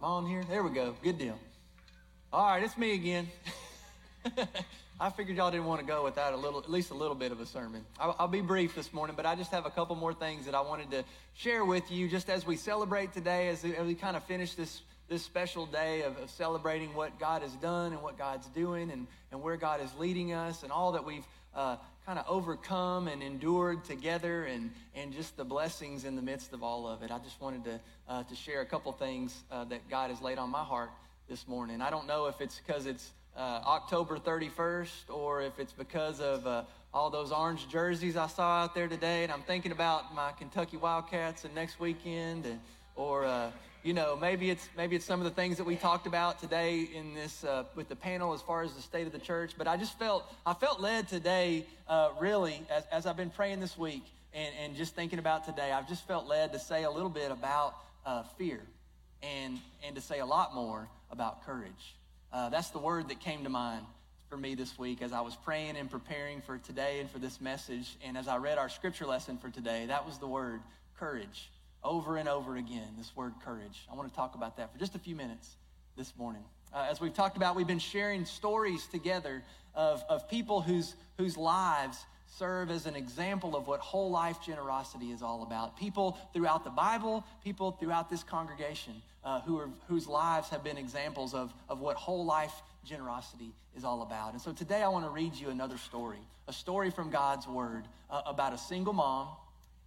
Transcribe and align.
Am 0.00 0.06
I 0.06 0.08
on 0.12 0.26
here? 0.26 0.42
There 0.48 0.62
we 0.62 0.70
go. 0.70 0.94
Good 1.02 1.18
deal. 1.18 1.38
All 2.32 2.46
right, 2.46 2.62
it's 2.62 2.78
me 2.78 2.94
again. 2.94 3.28
I 5.00 5.10
figured 5.10 5.36
y'all 5.36 5.50
didn't 5.50 5.66
want 5.66 5.82
to 5.82 5.86
go 5.86 6.02
without 6.04 6.32
a 6.32 6.38
little, 6.38 6.58
at 6.58 6.70
least 6.70 6.90
a 6.90 6.94
little 6.94 7.14
bit 7.14 7.32
of 7.32 7.40
a 7.40 7.44
sermon. 7.44 7.84
I'll, 7.98 8.16
I'll, 8.18 8.28
be 8.28 8.40
brief 8.40 8.74
this 8.74 8.94
morning, 8.94 9.14
but 9.14 9.26
I 9.26 9.34
just 9.34 9.50
have 9.50 9.66
a 9.66 9.70
couple 9.70 9.96
more 9.96 10.14
things 10.14 10.46
that 10.46 10.54
I 10.54 10.62
wanted 10.62 10.90
to 10.92 11.04
share 11.34 11.66
with 11.66 11.92
you, 11.92 12.08
just 12.08 12.30
as 12.30 12.46
we 12.46 12.56
celebrate 12.56 13.12
today, 13.12 13.48
as 13.48 13.62
we, 13.62 13.76
as 13.76 13.86
we 13.86 13.94
kind 13.94 14.16
of 14.16 14.24
finish 14.24 14.54
this 14.54 14.80
this 15.10 15.22
special 15.22 15.66
day 15.66 16.02
of, 16.02 16.16
of, 16.16 16.30
celebrating 16.30 16.94
what 16.94 17.18
God 17.18 17.42
has 17.42 17.52
done 17.56 17.92
and 17.92 18.00
what 18.00 18.16
God's 18.16 18.46
doing, 18.46 18.90
and 18.90 19.06
and 19.32 19.42
where 19.42 19.58
God 19.58 19.82
is 19.82 19.90
leading 19.98 20.32
us, 20.32 20.62
and 20.62 20.72
all 20.72 20.92
that 20.92 21.04
we've 21.04 21.26
uh, 21.54 21.76
kind 22.10 22.18
of 22.18 22.26
overcome 22.28 23.06
and 23.06 23.22
endured 23.22 23.84
together, 23.84 24.42
and 24.46 24.72
and 24.96 25.12
just 25.12 25.36
the 25.36 25.44
blessings 25.44 26.04
in 26.04 26.16
the 26.16 26.22
midst 26.22 26.52
of 26.52 26.60
all 26.60 26.88
of 26.88 27.04
it. 27.04 27.12
I 27.12 27.18
just 27.20 27.40
wanted 27.40 27.62
to 27.66 27.80
uh, 28.08 28.24
to 28.24 28.34
share 28.34 28.62
a 28.62 28.66
couple 28.66 28.90
things 28.90 29.44
uh, 29.48 29.62
that 29.66 29.88
God 29.88 30.10
has 30.10 30.20
laid 30.20 30.36
on 30.36 30.50
my 30.50 30.64
heart 30.64 30.90
this 31.28 31.46
morning. 31.46 31.80
I 31.80 31.88
don't 31.88 32.08
know 32.08 32.26
if 32.26 32.40
it's 32.40 32.58
because 32.58 32.86
it's 32.86 33.12
uh, 33.36 33.60
October 33.64 34.18
31st 34.18 35.08
or 35.08 35.42
if 35.42 35.60
it's 35.60 35.72
because 35.72 36.20
of 36.20 36.44
uh, 36.48 36.64
all 36.92 37.10
those 37.10 37.30
orange 37.30 37.68
jerseys 37.68 38.16
I 38.16 38.26
saw 38.26 38.64
out 38.64 38.74
there 38.74 38.88
today. 38.88 39.22
And 39.22 39.32
I'm 39.32 39.42
thinking 39.42 39.70
about 39.70 40.12
my 40.12 40.32
Kentucky 40.32 40.78
Wildcats 40.78 41.44
and 41.44 41.54
next 41.54 41.78
weekend, 41.78 42.44
and, 42.44 42.58
or 42.96 43.24
uh, 43.24 43.52
you 43.82 43.94
know, 43.94 44.16
maybe 44.20 44.50
it's 44.50 44.68
maybe 44.76 44.96
it's 44.96 45.04
some 45.04 45.20
of 45.20 45.24
the 45.24 45.30
things 45.30 45.56
that 45.56 45.64
we 45.64 45.76
talked 45.76 46.06
about 46.06 46.40
today 46.40 46.88
in 46.94 47.14
this 47.14 47.44
uh, 47.44 47.64
with 47.74 47.88
the 47.88 47.96
panel 47.96 48.34
as 48.34 48.42
far 48.42 48.62
as 48.62 48.72
the 48.72 48.82
state 48.82 49.06
of 49.06 49.12
the 49.12 49.18
church. 49.18 49.52
But 49.56 49.66
I 49.66 49.76
just 49.76 49.98
felt 49.98 50.30
I 50.44 50.52
felt 50.52 50.80
led 50.80 51.08
today, 51.08 51.64
uh, 51.88 52.10
really, 52.20 52.60
as, 52.70 52.84
as 52.92 53.06
I've 53.06 53.16
been 53.16 53.30
praying 53.30 53.60
this 53.60 53.78
week 53.78 54.04
and, 54.34 54.54
and 54.62 54.76
just 54.76 54.94
thinking 54.94 55.18
about 55.18 55.46
today. 55.46 55.72
I've 55.72 55.88
just 55.88 56.06
felt 56.06 56.26
led 56.26 56.52
to 56.52 56.58
say 56.58 56.84
a 56.84 56.90
little 56.90 57.08
bit 57.08 57.30
about 57.30 57.74
uh, 58.04 58.24
fear, 58.36 58.60
and 59.22 59.58
and 59.86 59.96
to 59.96 60.02
say 60.02 60.18
a 60.20 60.26
lot 60.26 60.54
more 60.54 60.86
about 61.10 61.46
courage. 61.46 61.96
Uh, 62.32 62.50
that's 62.50 62.70
the 62.70 62.78
word 62.78 63.08
that 63.08 63.20
came 63.20 63.44
to 63.44 63.50
mind 63.50 63.84
for 64.28 64.36
me 64.36 64.54
this 64.54 64.78
week 64.78 65.02
as 65.02 65.12
I 65.12 65.22
was 65.22 65.36
praying 65.36 65.76
and 65.76 65.90
preparing 65.90 66.42
for 66.42 66.58
today 66.58 67.00
and 67.00 67.10
for 67.10 67.18
this 67.18 67.40
message. 67.40 67.96
And 68.04 68.16
as 68.16 68.28
I 68.28 68.36
read 68.36 68.58
our 68.58 68.68
scripture 68.68 69.06
lesson 69.06 69.38
for 69.38 69.48
today, 69.48 69.86
that 69.86 70.06
was 70.06 70.18
the 70.18 70.28
word 70.28 70.60
courage. 70.98 71.50
Over 71.82 72.16
and 72.16 72.28
over 72.28 72.56
again, 72.56 72.88
this 72.98 73.14
word 73.16 73.32
courage. 73.44 73.86
I 73.90 73.94
want 73.94 74.08
to 74.08 74.14
talk 74.14 74.34
about 74.34 74.56
that 74.58 74.72
for 74.72 74.78
just 74.78 74.94
a 74.94 74.98
few 74.98 75.16
minutes 75.16 75.56
this 75.96 76.12
morning. 76.18 76.42
Uh, 76.74 76.86
as 76.90 77.00
we've 77.00 77.14
talked 77.14 77.36
about, 77.36 77.56
we've 77.56 77.66
been 77.66 77.78
sharing 77.78 78.24
stories 78.24 78.86
together 78.86 79.42
of, 79.74 80.04
of 80.08 80.28
people 80.28 80.60
whose, 80.60 80.94
whose 81.16 81.36
lives 81.36 82.04
serve 82.38 82.70
as 82.70 82.86
an 82.86 82.94
example 82.94 83.56
of 83.56 83.66
what 83.66 83.80
whole 83.80 84.10
life 84.10 84.36
generosity 84.44 85.10
is 85.10 85.22
all 85.22 85.42
about. 85.42 85.76
People 85.78 86.18
throughout 86.32 86.64
the 86.64 86.70
Bible, 86.70 87.24
people 87.42 87.72
throughout 87.72 88.08
this 88.08 88.22
congregation 88.22 88.94
uh, 89.24 89.40
who 89.40 89.58
are, 89.58 89.68
whose 89.88 90.06
lives 90.06 90.48
have 90.50 90.62
been 90.62 90.78
examples 90.78 91.34
of, 91.34 91.52
of 91.68 91.80
what 91.80 91.96
whole 91.96 92.24
life 92.24 92.52
generosity 92.84 93.52
is 93.76 93.84
all 93.84 94.02
about. 94.02 94.32
And 94.32 94.40
so 94.40 94.52
today 94.52 94.82
I 94.82 94.88
want 94.88 95.04
to 95.04 95.10
read 95.10 95.34
you 95.34 95.50
another 95.50 95.76
story, 95.78 96.20
a 96.46 96.52
story 96.52 96.90
from 96.90 97.10
God's 97.10 97.46
Word 97.46 97.84
uh, 98.10 98.22
about 98.26 98.52
a 98.52 98.58
single 98.58 98.92
mom 98.92 99.28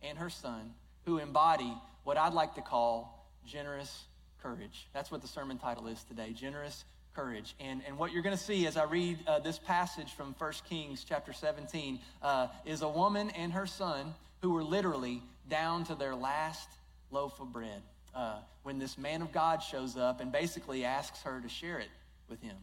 and 0.02 0.18
her 0.18 0.30
son 0.30 0.74
who 1.06 1.18
embody 1.18 1.74
what 2.04 2.18
I'd 2.18 2.34
like 2.34 2.56
to 2.56 2.62
call 2.62 3.28
generous 3.46 4.04
courage. 4.42 4.88
That's 4.94 5.12
what 5.12 5.22
the 5.22 5.28
sermon 5.28 5.58
title 5.58 5.88
is 5.88 6.04
today 6.04 6.34
Generous 6.34 6.86
courage. 7.16 7.56
And, 7.60 7.82
and 7.88 7.98
what 7.98 8.12
you're 8.12 8.24
going 8.24 8.36
to 8.36 8.44
see 8.44 8.66
as 8.66 8.76
I 8.76 8.86
read 8.86 9.20
uh, 9.28 9.40
this 9.40 9.60
passage 9.60 10.14
from 10.14 10.36
1 10.38 10.54
Kings 10.68 11.06
chapter 11.08 11.32
17 11.32 12.00
uh, 12.22 12.48
is 12.66 12.82
a 12.82 12.90
woman 12.90 13.30
and 13.32 13.54
her 13.54 13.68
son 13.68 14.14
who 14.42 14.52
were 14.52 14.64
literally 14.64 15.22
down 15.50 15.84
to 15.86 15.96
their 15.96 16.16
last 16.16 16.70
loaf 17.12 17.40
of 17.40 17.54
bread 17.54 17.82
uh, 18.16 18.38
when 18.64 18.80
this 18.80 18.98
man 18.98 19.22
of 19.22 19.32
God 19.32 19.62
shows 19.62 19.96
up 19.96 20.22
and 20.22 20.32
basically 20.32 20.86
asks 20.86 21.22
her 21.22 21.40
to 21.40 21.50
share 21.50 21.80
it 21.80 21.90
with 22.30 22.42
him. 22.42 22.56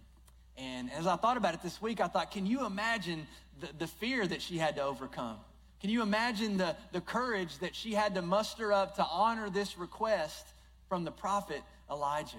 And 0.57 0.93
as 0.93 1.07
I 1.07 1.17
thought 1.17 1.37
about 1.37 1.55
it 1.55 1.63
this 1.63 1.81
week, 1.81 2.01
I 2.01 2.09
thought, 2.09 2.31
can 2.31 2.45
you 2.45 2.67
imagine 2.67 3.27
the, 3.61 3.69
the 3.79 3.87
fear 3.87 4.27
that 4.27 4.43
she 4.43 4.59
had 4.59 4.77
to 4.77 4.83
overcome? 4.83 5.37
Can 5.81 5.91
you 5.91 6.03
imagine 6.03 6.59
the, 6.59 6.77
the 6.93 7.01
courage 7.01 7.59
that 7.59 7.75
she 7.75 7.95
had 7.95 8.15
to 8.15 8.23
muster 8.23 8.73
up 8.73 8.97
to 8.97 9.05
honor 9.05 9.49
this 9.49 9.79
request 9.79 10.47
from 10.89 11.05
the 11.05 11.11
prophet 11.11 11.63
Elijah? 11.91 12.37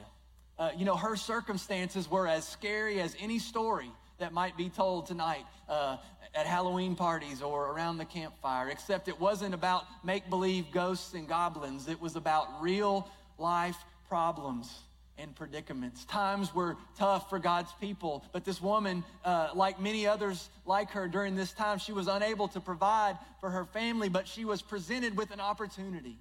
Uh, 0.59 0.69
you 0.77 0.85
know, 0.85 0.95
her 0.95 1.15
circumstances 1.15 2.09
were 2.09 2.27
as 2.27 2.47
scary 2.47 3.01
as 3.01 3.15
any 3.19 3.39
story 3.39 3.91
that 4.19 4.31
might 4.31 4.55
be 4.57 4.69
told 4.69 5.07
tonight 5.07 5.43
uh, 5.67 5.97
at 6.35 6.45
Halloween 6.45 6.95
parties 6.95 7.41
or 7.41 7.71
around 7.71 7.97
the 7.97 8.05
campfire, 8.05 8.69
except 8.69 9.07
it 9.07 9.19
wasn't 9.19 9.55
about 9.55 9.85
make 10.03 10.29
believe 10.29 10.71
ghosts 10.71 11.15
and 11.15 11.27
goblins. 11.27 11.87
It 11.87 11.99
was 11.99 12.15
about 12.15 12.61
real 12.61 13.09
life 13.39 13.77
problems 14.07 14.71
and 15.17 15.35
predicaments. 15.35 16.05
Times 16.05 16.53
were 16.53 16.77
tough 16.97 17.29
for 17.29 17.39
God's 17.39 17.71
people, 17.79 18.23
but 18.31 18.43
this 18.43 18.61
woman, 18.61 19.03
uh, 19.23 19.49
like 19.53 19.79
many 19.79 20.07
others 20.07 20.49
like 20.65 20.91
her 20.91 21.07
during 21.07 21.35
this 21.35 21.53
time, 21.53 21.77
she 21.77 21.93
was 21.93 22.07
unable 22.07 22.47
to 22.49 22.59
provide 22.59 23.17
for 23.39 23.49
her 23.49 23.65
family, 23.65 24.09
but 24.09 24.27
she 24.27 24.45
was 24.45 24.61
presented 24.61 25.15
with 25.15 25.31
an 25.31 25.39
opportunity 25.39 26.17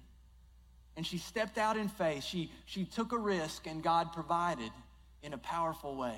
and 0.97 1.05
she 1.05 1.17
stepped 1.17 1.57
out 1.57 1.77
in 1.77 1.87
faith. 1.87 2.23
She, 2.23 2.51
she 2.65 2.85
took 2.85 3.11
a 3.11 3.17
risk, 3.17 3.67
and 3.67 3.81
God 3.81 4.13
provided 4.13 4.71
in 5.23 5.33
a 5.33 5.37
powerful 5.37 5.95
way. 5.95 6.15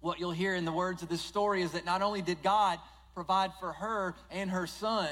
What 0.00 0.20
you'll 0.20 0.30
hear 0.30 0.54
in 0.54 0.64
the 0.64 0.72
words 0.72 1.02
of 1.02 1.08
this 1.08 1.22
story 1.22 1.62
is 1.62 1.72
that 1.72 1.84
not 1.84 2.02
only 2.02 2.22
did 2.22 2.42
God 2.42 2.78
provide 3.14 3.52
for 3.58 3.72
her 3.72 4.14
and 4.30 4.50
her 4.50 4.66
son, 4.66 5.08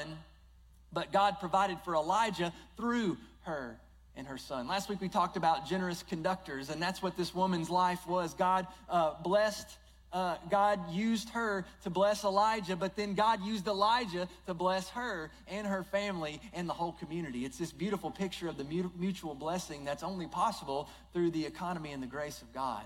but 0.93 1.11
God 1.11 1.39
provided 1.39 1.79
for 1.83 1.95
Elijah 1.95 2.53
through 2.77 3.17
her 3.41 3.77
and 4.17 4.27
her 4.27 4.37
son. 4.37 4.67
Last 4.67 4.89
week 4.89 4.99
we 4.99 5.09
talked 5.09 5.37
about 5.37 5.67
generous 5.67 6.03
conductors, 6.03 6.69
and 6.69 6.81
that's 6.81 7.01
what 7.01 7.15
this 7.15 7.33
woman's 7.33 7.69
life 7.69 8.05
was. 8.07 8.33
God 8.33 8.67
uh, 8.89 9.13
blessed 9.23 9.77
uh, 10.13 10.37
God 10.49 10.79
used 10.91 11.29
her 11.29 11.65
to 11.83 11.89
bless 11.89 12.23
Elijah, 12.23 12.75
but 12.75 12.95
then 12.95 13.13
God 13.13 13.43
used 13.43 13.67
Elijah 13.67 14.27
to 14.45 14.53
bless 14.53 14.89
her 14.89 15.29
and 15.47 15.67
her 15.67 15.83
family 15.83 16.41
and 16.53 16.67
the 16.67 16.73
whole 16.73 16.93
community. 16.93 17.43
It's 17.45 17.57
this 17.57 17.71
beautiful 17.71 18.09
picture 18.09 18.47
of 18.47 18.57
the 18.57 18.63
mutual 18.97 19.35
blessing 19.35 19.83
that's 19.83 20.03
only 20.03 20.27
possible 20.27 20.89
through 21.13 21.31
the 21.31 21.45
economy 21.45 21.91
and 21.91 22.01
the 22.01 22.07
grace 22.07 22.41
of 22.41 22.53
God. 22.53 22.83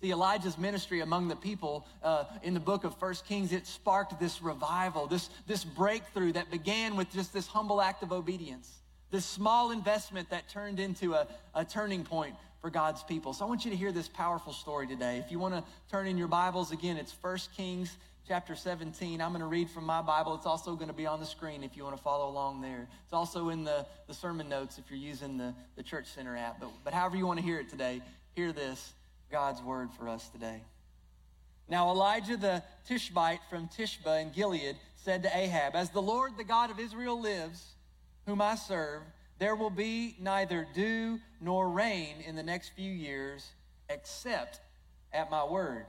The 0.00 0.12
Elijah's 0.12 0.58
ministry 0.58 1.00
among 1.00 1.26
the 1.26 1.36
people 1.36 1.86
uh, 2.04 2.24
in 2.42 2.54
the 2.54 2.60
book 2.60 2.84
of 2.84 2.96
First 2.98 3.26
Kings, 3.26 3.52
it 3.52 3.66
sparked 3.66 4.20
this 4.20 4.42
revival, 4.42 5.06
this, 5.06 5.30
this 5.46 5.64
breakthrough 5.64 6.32
that 6.32 6.50
began 6.50 6.94
with 6.96 7.10
just 7.10 7.32
this 7.32 7.48
humble 7.48 7.80
act 7.80 8.02
of 8.02 8.12
obedience, 8.12 8.77
this 9.10 9.24
small 9.24 9.70
investment 9.70 10.30
that 10.30 10.48
turned 10.48 10.80
into 10.80 11.14
a, 11.14 11.26
a 11.54 11.64
turning 11.64 12.04
point 12.04 12.34
for 12.60 12.70
God's 12.70 13.02
people. 13.02 13.32
So 13.32 13.44
I 13.44 13.48
want 13.48 13.64
you 13.64 13.70
to 13.70 13.76
hear 13.76 13.92
this 13.92 14.08
powerful 14.08 14.52
story 14.52 14.86
today. 14.86 15.18
If 15.18 15.30
you 15.30 15.38
want 15.38 15.54
to 15.54 15.64
turn 15.90 16.06
in 16.06 16.18
your 16.18 16.28
Bibles, 16.28 16.72
again, 16.72 16.96
it's 16.96 17.14
1 17.20 17.38
Kings 17.56 17.96
chapter 18.26 18.54
17. 18.54 19.20
I'm 19.22 19.30
going 19.30 19.40
to 19.40 19.46
read 19.46 19.70
from 19.70 19.84
my 19.84 20.02
Bible. 20.02 20.34
It's 20.34 20.44
also 20.44 20.74
going 20.74 20.88
to 20.88 20.94
be 20.94 21.06
on 21.06 21.20
the 21.20 21.26
screen 21.26 21.62
if 21.62 21.76
you 21.76 21.84
want 21.84 21.96
to 21.96 22.02
follow 22.02 22.28
along 22.28 22.60
there. 22.60 22.86
It's 23.04 23.12
also 23.12 23.48
in 23.48 23.64
the, 23.64 23.86
the 24.06 24.14
sermon 24.14 24.48
notes 24.48 24.76
if 24.78 24.90
you're 24.90 24.98
using 24.98 25.38
the, 25.38 25.54
the 25.76 25.82
Church 25.82 26.08
Center 26.08 26.36
app. 26.36 26.60
But, 26.60 26.70
but 26.84 26.92
however 26.92 27.16
you 27.16 27.26
want 27.26 27.38
to 27.38 27.44
hear 27.44 27.58
it 27.58 27.70
today, 27.70 28.02
hear 28.34 28.52
this 28.52 28.92
God's 29.30 29.62
word 29.62 29.88
for 29.98 30.08
us 30.08 30.28
today. 30.28 30.62
Now 31.68 31.90
Elijah 31.90 32.36
the 32.36 32.62
Tishbite 32.86 33.40
from 33.48 33.68
Tishbe 33.68 34.22
in 34.22 34.30
Gilead 34.30 34.76
said 34.96 35.22
to 35.22 35.36
Ahab, 35.36 35.74
As 35.74 35.90
the 35.90 36.02
Lord, 36.02 36.32
the 36.36 36.44
God 36.44 36.70
of 36.70 36.80
Israel, 36.80 37.20
lives, 37.20 37.74
whom 38.28 38.42
I 38.42 38.56
serve, 38.56 39.02
there 39.38 39.56
will 39.56 39.70
be 39.70 40.16
neither 40.20 40.66
dew 40.74 41.18
nor 41.40 41.68
rain 41.68 42.16
in 42.26 42.36
the 42.36 42.42
next 42.42 42.70
few 42.70 42.92
years 42.92 43.50
except 43.88 44.60
at 45.12 45.30
my 45.30 45.44
word. 45.44 45.86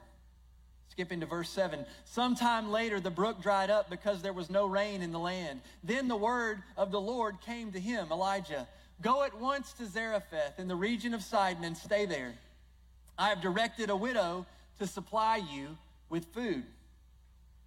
Skip 0.89 1.11
into 1.11 1.25
verse 1.25 1.49
7. 1.49 1.85
Sometime 2.05 2.71
later, 2.71 2.99
the 2.99 3.11
brook 3.11 3.41
dried 3.41 3.69
up 3.69 3.89
because 3.89 4.21
there 4.21 4.33
was 4.33 4.49
no 4.49 4.65
rain 4.67 5.01
in 5.01 5.11
the 5.11 5.19
land. 5.19 5.59
Then 5.83 6.07
the 6.07 6.15
word 6.15 6.63
of 6.77 6.91
the 6.91 7.01
Lord 7.01 7.41
came 7.41 7.71
to 7.73 7.79
him, 7.79 8.07
Elijah 8.11 8.67
Go 9.01 9.23
at 9.23 9.39
once 9.39 9.71
to 9.73 9.85
Zarephath 9.85 10.59
in 10.59 10.67
the 10.67 10.75
region 10.75 11.13
of 11.13 11.23
Sidon 11.23 11.63
and 11.63 11.77
stay 11.77 12.05
there. 12.05 12.33
I 13.17 13.29
have 13.29 13.41
directed 13.41 13.89
a 13.89 13.95
widow 13.95 14.45
to 14.77 14.87
supply 14.87 15.37
you 15.37 15.77
with 16.09 16.25
food. 16.33 16.63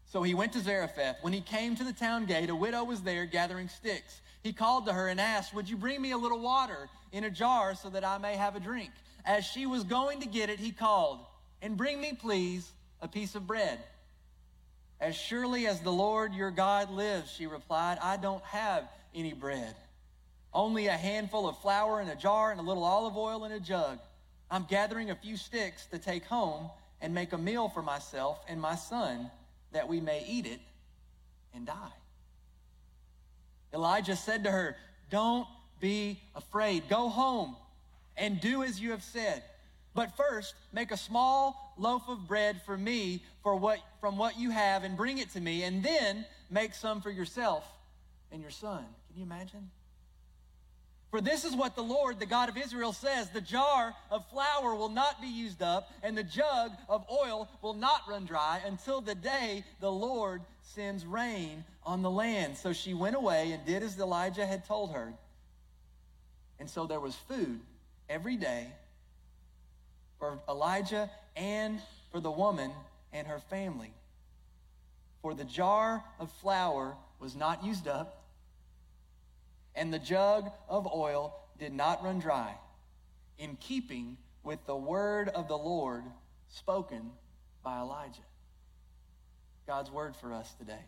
So 0.06 0.22
he 0.22 0.34
went 0.34 0.52
to 0.52 0.60
Zarephath. 0.60 1.16
When 1.22 1.32
he 1.32 1.40
came 1.40 1.74
to 1.76 1.84
the 1.84 1.92
town 1.94 2.26
gate, 2.26 2.50
a 2.50 2.54
widow 2.54 2.84
was 2.84 3.00
there 3.00 3.24
gathering 3.24 3.68
sticks 3.68 4.20
he 4.42 4.52
called 4.52 4.86
to 4.86 4.92
her 4.92 5.08
and 5.08 5.20
asked, 5.20 5.54
Would 5.54 5.68
you 5.68 5.76
bring 5.76 6.00
me 6.00 6.10
a 6.10 6.18
little 6.18 6.40
water 6.40 6.88
in 7.12 7.24
a 7.24 7.30
jar 7.30 7.74
so 7.74 7.90
that 7.90 8.04
I 8.04 8.18
may 8.18 8.36
have 8.36 8.56
a 8.56 8.60
drink? 8.60 8.90
As 9.24 9.44
she 9.44 9.66
was 9.66 9.84
going 9.84 10.20
to 10.20 10.26
get 10.26 10.50
it, 10.50 10.58
he 10.58 10.72
called, 10.72 11.20
And 11.60 11.76
bring 11.76 12.00
me, 12.00 12.12
please, 12.12 12.70
a 13.00 13.08
piece 13.08 13.34
of 13.34 13.46
bread. 13.46 13.78
As 15.00 15.16
surely 15.16 15.66
as 15.66 15.80
the 15.80 15.92
Lord 15.92 16.34
your 16.34 16.50
God 16.50 16.90
lives, 16.90 17.30
she 17.30 17.46
replied, 17.46 17.98
I 18.00 18.16
don't 18.16 18.42
have 18.44 18.88
any 19.14 19.32
bread. 19.32 19.74
Only 20.54 20.86
a 20.86 20.96
handful 20.96 21.48
of 21.48 21.58
flour 21.58 22.00
in 22.00 22.08
a 22.08 22.16
jar 22.16 22.50
and 22.50 22.60
a 22.60 22.62
little 22.62 22.84
olive 22.84 23.16
oil 23.16 23.44
in 23.44 23.52
a 23.52 23.60
jug. 23.60 23.98
I'm 24.50 24.64
gathering 24.64 25.10
a 25.10 25.16
few 25.16 25.36
sticks 25.36 25.86
to 25.86 25.98
take 25.98 26.24
home 26.26 26.70
and 27.00 27.14
make 27.14 27.32
a 27.32 27.38
meal 27.38 27.68
for 27.68 27.82
myself 27.82 28.38
and 28.48 28.60
my 28.60 28.74
son 28.74 29.30
that 29.72 29.88
we 29.88 30.00
may 30.00 30.24
eat 30.28 30.46
it 30.46 30.60
and 31.54 31.66
die. 31.66 31.92
Elijah 33.72 34.16
said 34.16 34.44
to 34.44 34.50
her, 34.50 34.76
Don't 35.10 35.46
be 35.80 36.20
afraid. 36.34 36.88
Go 36.88 37.08
home 37.08 37.56
and 38.16 38.40
do 38.40 38.62
as 38.62 38.80
you 38.80 38.90
have 38.90 39.02
said. 39.02 39.42
But 39.94 40.16
first, 40.16 40.54
make 40.72 40.90
a 40.90 40.96
small 40.96 41.74
loaf 41.76 42.08
of 42.08 42.26
bread 42.26 42.62
for 42.64 42.76
me 42.76 43.22
for 43.42 43.56
what, 43.56 43.78
from 44.00 44.16
what 44.16 44.38
you 44.38 44.50
have 44.50 44.84
and 44.84 44.96
bring 44.96 45.18
it 45.18 45.30
to 45.30 45.40
me, 45.40 45.64
and 45.64 45.82
then 45.82 46.24
make 46.50 46.74
some 46.74 47.00
for 47.00 47.10
yourself 47.10 47.64
and 48.30 48.40
your 48.40 48.50
son. 48.50 48.84
Can 49.08 49.18
you 49.18 49.24
imagine? 49.24 49.70
For 51.12 51.20
this 51.20 51.44
is 51.44 51.54
what 51.54 51.76
the 51.76 51.82
Lord, 51.82 52.18
the 52.18 52.24
God 52.24 52.48
of 52.48 52.56
Israel, 52.56 52.94
says 52.94 53.28
The 53.28 53.42
jar 53.42 53.94
of 54.10 54.24
flour 54.30 54.74
will 54.74 54.88
not 54.88 55.20
be 55.20 55.28
used 55.28 55.60
up, 55.60 55.90
and 56.02 56.16
the 56.16 56.24
jug 56.24 56.72
of 56.88 57.04
oil 57.12 57.50
will 57.60 57.74
not 57.74 58.08
run 58.08 58.24
dry 58.24 58.62
until 58.64 59.02
the 59.02 59.14
day 59.14 59.62
the 59.80 59.92
Lord 59.92 60.40
sends 60.62 61.04
rain 61.04 61.64
on 61.84 62.00
the 62.00 62.08
land. 62.08 62.56
So 62.56 62.72
she 62.72 62.94
went 62.94 63.14
away 63.14 63.52
and 63.52 63.62
did 63.66 63.82
as 63.82 63.98
Elijah 63.98 64.46
had 64.46 64.64
told 64.64 64.92
her. 64.92 65.12
And 66.58 66.70
so 66.70 66.86
there 66.86 66.98
was 66.98 67.14
food 67.14 67.60
every 68.08 68.38
day 68.38 68.68
for 70.18 70.38
Elijah 70.48 71.10
and 71.36 71.78
for 72.10 72.20
the 72.20 72.30
woman 72.30 72.70
and 73.12 73.26
her 73.26 73.38
family. 73.38 73.92
For 75.20 75.34
the 75.34 75.44
jar 75.44 76.02
of 76.18 76.32
flour 76.40 76.96
was 77.20 77.36
not 77.36 77.62
used 77.62 77.86
up, 77.86 78.21
and 79.74 79.92
the 79.92 79.98
jug 79.98 80.50
of 80.68 80.86
oil 80.86 81.34
did 81.58 81.72
not 81.72 82.02
run 82.04 82.18
dry, 82.18 82.54
in 83.38 83.56
keeping 83.56 84.16
with 84.44 84.64
the 84.66 84.76
word 84.76 85.28
of 85.28 85.48
the 85.48 85.56
Lord 85.56 86.04
spoken 86.48 87.10
by 87.62 87.78
Elijah. 87.78 88.20
God's 89.66 89.90
word 89.90 90.16
for 90.16 90.32
us 90.32 90.52
today. 90.58 90.84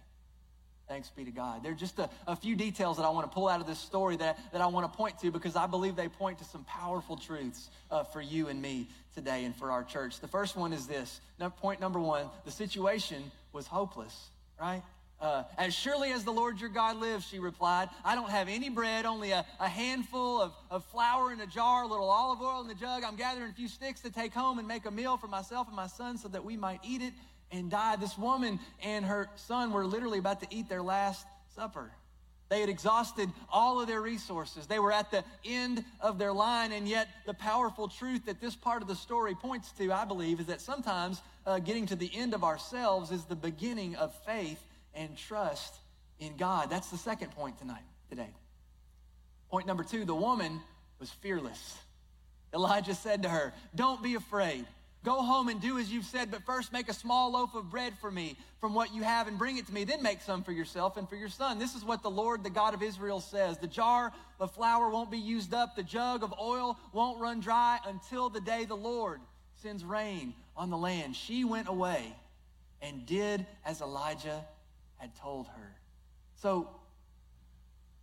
Thanks 0.88 1.08
be 1.08 1.24
to 1.24 1.30
God. 1.30 1.62
There 1.62 1.72
are 1.72 1.76
just 1.76 1.98
a, 1.98 2.10
a, 2.26 2.36
few 2.36 2.56
details 2.56 2.98
that 2.98 3.04
I 3.04 3.08
want 3.08 3.30
to 3.30 3.34
pull 3.34 3.48
out 3.48 3.60
of 3.60 3.66
this 3.66 3.78
story 3.78 4.16
that, 4.16 4.38
that 4.52 4.60
I 4.60 4.66
want 4.66 4.90
to 4.90 4.94
point 4.94 5.18
to 5.20 5.30
because 5.30 5.56
I 5.56 5.66
believe 5.66 5.96
they 5.96 6.08
point 6.08 6.38
to 6.38 6.44
some 6.44 6.64
powerful 6.64 7.16
truths 7.16 7.70
uh, 7.90 8.04
for 8.04 8.20
you 8.20 8.48
and 8.48 8.60
me 8.60 8.88
today 9.14 9.44
and 9.44 9.56
for 9.56 9.70
our 9.70 9.82
church. 9.82 10.20
The 10.20 10.28
first 10.28 10.56
one 10.56 10.74
is 10.74 10.86
this 10.86 11.20
point 11.56 11.80
number 11.80 11.98
one 11.98 12.26
the 12.44 12.50
situation 12.50 13.30
was 13.52 13.66
hopeless, 13.66 14.28
right? 14.60 14.82
Uh, 15.20 15.44
as 15.56 15.72
surely 15.72 16.12
as 16.12 16.24
the 16.24 16.32
Lord 16.32 16.60
your 16.60 16.68
God 16.68 16.96
lives, 16.96 17.26
she 17.26 17.38
replied, 17.38 17.88
I 18.04 18.14
don't 18.14 18.30
have 18.30 18.48
any 18.48 18.68
bread, 18.68 19.06
only 19.06 19.30
a, 19.30 19.46
a 19.58 19.68
handful 19.68 20.40
of, 20.40 20.52
of 20.70 20.84
flour 20.86 21.32
in 21.32 21.40
a 21.40 21.46
jar, 21.46 21.84
a 21.84 21.86
little 21.86 22.10
olive 22.10 22.42
oil 22.42 22.60
in 22.60 22.68
the 22.68 22.74
jug. 22.74 23.04
I'm 23.04 23.16
gathering 23.16 23.50
a 23.50 23.54
few 23.54 23.68
sticks 23.68 24.00
to 24.00 24.10
take 24.10 24.34
home 24.34 24.58
and 24.58 24.68
make 24.68 24.84
a 24.84 24.90
meal 24.90 25.16
for 25.16 25.28
myself 25.28 25.66
and 25.68 25.76
my 25.76 25.86
son 25.86 26.18
so 26.18 26.28
that 26.28 26.44
we 26.44 26.56
might 26.56 26.80
eat 26.84 27.00
it 27.00 27.14
and 27.50 27.70
die. 27.70 27.96
This 27.96 28.18
woman 28.18 28.58
and 28.82 29.04
her 29.04 29.30
son 29.36 29.72
were 29.72 29.86
literally 29.86 30.18
about 30.18 30.40
to 30.40 30.46
eat 30.50 30.68
their 30.68 30.82
last 30.82 31.26
supper. 31.54 31.90
They 32.50 32.60
had 32.60 32.68
exhausted 32.68 33.30
all 33.50 33.80
of 33.80 33.88
their 33.88 34.02
resources. 34.02 34.66
They 34.66 34.78
were 34.78 34.92
at 34.92 35.10
the 35.10 35.24
end 35.44 35.84
of 36.00 36.18
their 36.18 36.32
line, 36.32 36.72
and 36.72 36.86
yet 36.86 37.08
the 37.24 37.34
powerful 37.34 37.88
truth 37.88 38.26
that 38.26 38.40
this 38.40 38.54
part 38.54 38.82
of 38.82 38.88
the 38.88 38.94
story 38.94 39.34
points 39.34 39.72
to, 39.72 39.90
I 39.92 40.04
believe, 40.04 40.40
is 40.40 40.46
that 40.46 40.60
sometimes 40.60 41.22
uh, 41.46 41.60
getting 41.60 41.86
to 41.86 41.96
the 41.96 42.10
end 42.14 42.34
of 42.34 42.44
ourselves 42.44 43.10
is 43.10 43.24
the 43.24 43.36
beginning 43.36 43.96
of 43.96 44.14
faith 44.26 44.62
and 44.94 45.16
trust 45.16 45.74
in 46.18 46.36
God. 46.36 46.70
That's 46.70 46.90
the 46.90 46.98
second 46.98 47.30
point 47.32 47.58
tonight, 47.58 47.82
today. 48.08 48.30
Point 49.50 49.66
number 49.66 49.84
two 49.84 50.04
the 50.04 50.14
woman 50.14 50.60
was 50.98 51.10
fearless. 51.10 51.78
Elijah 52.52 52.94
said 52.94 53.22
to 53.22 53.28
her, 53.28 53.52
Don't 53.74 54.02
be 54.02 54.14
afraid. 54.14 54.64
Go 55.04 55.22
home 55.22 55.48
and 55.48 55.60
do 55.60 55.78
as 55.78 55.92
you've 55.92 56.06
said, 56.06 56.30
but 56.30 56.42
first 56.44 56.72
make 56.72 56.88
a 56.88 56.94
small 56.94 57.32
loaf 57.32 57.54
of 57.54 57.70
bread 57.70 57.92
for 58.00 58.10
me 58.10 58.36
from 58.58 58.72
what 58.72 58.94
you 58.94 59.02
have 59.02 59.28
and 59.28 59.36
bring 59.36 59.58
it 59.58 59.66
to 59.66 59.74
me. 59.74 59.84
Then 59.84 60.02
make 60.02 60.22
some 60.22 60.42
for 60.42 60.52
yourself 60.52 60.96
and 60.96 61.06
for 61.06 61.16
your 61.16 61.28
son. 61.28 61.58
This 61.58 61.74
is 61.74 61.84
what 61.84 62.02
the 62.02 62.10
Lord, 62.10 62.42
the 62.42 62.48
God 62.48 62.72
of 62.72 62.82
Israel, 62.82 63.20
says 63.20 63.58
The 63.58 63.66
jar 63.66 64.12
of 64.40 64.52
flour 64.52 64.88
won't 64.88 65.10
be 65.10 65.18
used 65.18 65.52
up, 65.52 65.76
the 65.76 65.82
jug 65.82 66.22
of 66.22 66.32
oil 66.40 66.78
won't 66.92 67.20
run 67.20 67.40
dry 67.40 67.78
until 67.86 68.30
the 68.30 68.40
day 68.40 68.64
the 68.64 68.76
Lord 68.76 69.20
sends 69.56 69.84
rain 69.84 70.32
on 70.56 70.70
the 70.70 70.78
land. 70.78 71.14
She 71.14 71.44
went 71.44 71.68
away 71.68 72.16
and 72.80 73.04
did 73.04 73.44
as 73.66 73.82
Elijah 73.82 74.44
had 75.04 75.14
told 75.16 75.46
her. 75.48 75.76
So, 76.36 76.68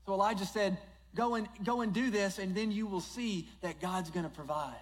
so 0.05 0.13
Elijah 0.13 0.45
said, 0.45 0.77
Go 1.13 1.35
and, 1.35 1.47
go 1.65 1.81
and 1.81 1.93
do 1.93 2.09
this, 2.09 2.39
and 2.39 2.55
then 2.55 2.71
you 2.71 2.87
will 2.87 3.01
see 3.01 3.49
that 3.61 3.81
God's 3.81 4.09
going 4.11 4.23
to 4.23 4.31
provide. 4.31 4.79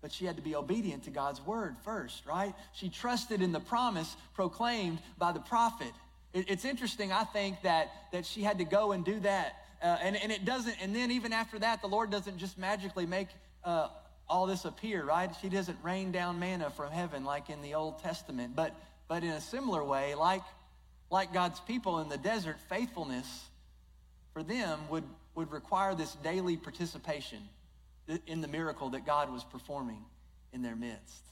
But 0.00 0.12
she 0.12 0.24
had 0.24 0.36
to 0.36 0.42
be 0.42 0.54
obedient 0.54 1.04
to 1.04 1.10
God's 1.10 1.44
word 1.44 1.76
first, 1.84 2.24
right? 2.24 2.54
She 2.72 2.88
trusted 2.88 3.42
in 3.42 3.52
the 3.52 3.60
promise 3.60 4.16
proclaimed 4.34 4.98
by 5.18 5.32
the 5.32 5.40
prophet. 5.40 5.92
It, 6.32 6.46
it's 6.48 6.64
interesting, 6.64 7.12
I 7.12 7.24
think, 7.24 7.60
that, 7.62 7.90
that 8.12 8.24
she 8.24 8.42
had 8.42 8.58
to 8.58 8.64
go 8.64 8.92
and 8.92 9.04
do 9.04 9.20
that. 9.20 9.56
Uh, 9.82 9.98
and, 10.00 10.16
and 10.16 10.32
it 10.32 10.46
doesn't, 10.46 10.76
and 10.82 10.96
then 10.96 11.10
even 11.10 11.34
after 11.34 11.58
that, 11.58 11.82
the 11.82 11.88
Lord 11.88 12.10
doesn't 12.10 12.38
just 12.38 12.56
magically 12.56 13.04
make 13.04 13.28
uh, 13.62 13.88
all 14.28 14.46
this 14.46 14.64
appear, 14.64 15.04
right? 15.04 15.30
She 15.42 15.50
doesn't 15.50 15.76
rain 15.82 16.12
down 16.12 16.38
manna 16.38 16.70
from 16.70 16.90
heaven 16.92 17.24
like 17.26 17.50
in 17.50 17.60
the 17.60 17.74
Old 17.74 17.98
Testament. 18.02 18.56
But, 18.56 18.74
but 19.06 19.22
in 19.22 19.30
a 19.30 19.40
similar 19.40 19.84
way, 19.84 20.14
like, 20.14 20.42
like 21.10 21.32
God's 21.32 21.60
people 21.60 22.00
in 22.00 22.08
the 22.08 22.18
desert, 22.18 22.56
faithfulness 22.68 23.26
for 24.32 24.42
them 24.42 24.80
would, 24.90 25.04
would 25.34 25.52
require 25.52 25.94
this 25.94 26.14
daily 26.16 26.56
participation 26.56 27.38
in 28.26 28.40
the 28.40 28.48
miracle 28.48 28.90
that 28.90 29.06
God 29.06 29.32
was 29.32 29.44
performing 29.44 30.04
in 30.52 30.62
their 30.62 30.76
midst. 30.76 31.22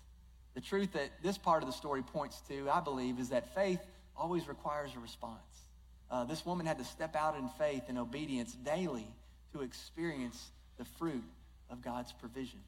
The 0.54 0.60
truth 0.60 0.92
that 0.92 1.10
this 1.22 1.36
part 1.36 1.62
of 1.62 1.68
the 1.68 1.72
story 1.72 2.02
points 2.02 2.40
to, 2.48 2.68
I 2.70 2.80
believe, 2.80 3.18
is 3.18 3.30
that 3.30 3.54
faith 3.54 3.80
always 4.16 4.46
requires 4.46 4.90
a 4.96 5.00
response. 5.00 5.40
Uh, 6.10 6.24
this 6.24 6.46
woman 6.46 6.66
had 6.66 6.78
to 6.78 6.84
step 6.84 7.16
out 7.16 7.36
in 7.36 7.48
faith 7.58 7.82
and 7.88 7.98
obedience 7.98 8.54
daily 8.64 9.06
to 9.52 9.62
experience 9.62 10.50
the 10.78 10.84
fruit 10.98 11.24
of 11.70 11.82
God's 11.82 12.12
provision. 12.12 12.60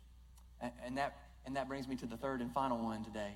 And, 0.61 0.73
and, 0.85 0.99
that, 0.99 1.17
and 1.44 1.56
that 1.56 1.69
brings 1.69 1.87
me 1.87 1.97
to 1.97 2.06
the 2.06 2.17
third 2.17 2.41
and 2.41 2.52
final 2.52 2.79
one 2.79 3.05
today. 3.05 3.32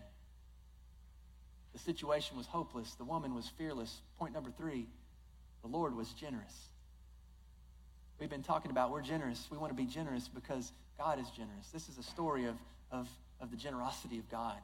The 1.73 1.79
situation 1.79 2.37
was 2.37 2.47
hopeless. 2.47 2.95
The 2.95 3.05
woman 3.05 3.35
was 3.35 3.49
fearless. 3.57 4.01
Point 4.19 4.35
number 4.35 4.51
three 4.51 4.87
the 5.63 5.69
Lord 5.69 5.95
was 5.95 6.09
generous. 6.15 6.69
We've 8.19 8.31
been 8.31 8.43
talking 8.43 8.71
about 8.71 8.91
we're 8.91 9.03
generous. 9.03 9.47
We 9.51 9.59
want 9.59 9.71
to 9.71 9.77
be 9.77 9.87
generous 9.87 10.29
because 10.29 10.73
God 10.99 11.19
is 11.19 11.29
generous. 11.31 11.69
This 11.73 11.89
is 11.89 11.99
a 11.99 12.03
story 12.03 12.47
of, 12.47 12.57
of, 12.91 13.09
of 13.41 13.51
the 13.51 13.57
generosity 13.57 14.19
of 14.19 14.31
God. 14.31 14.57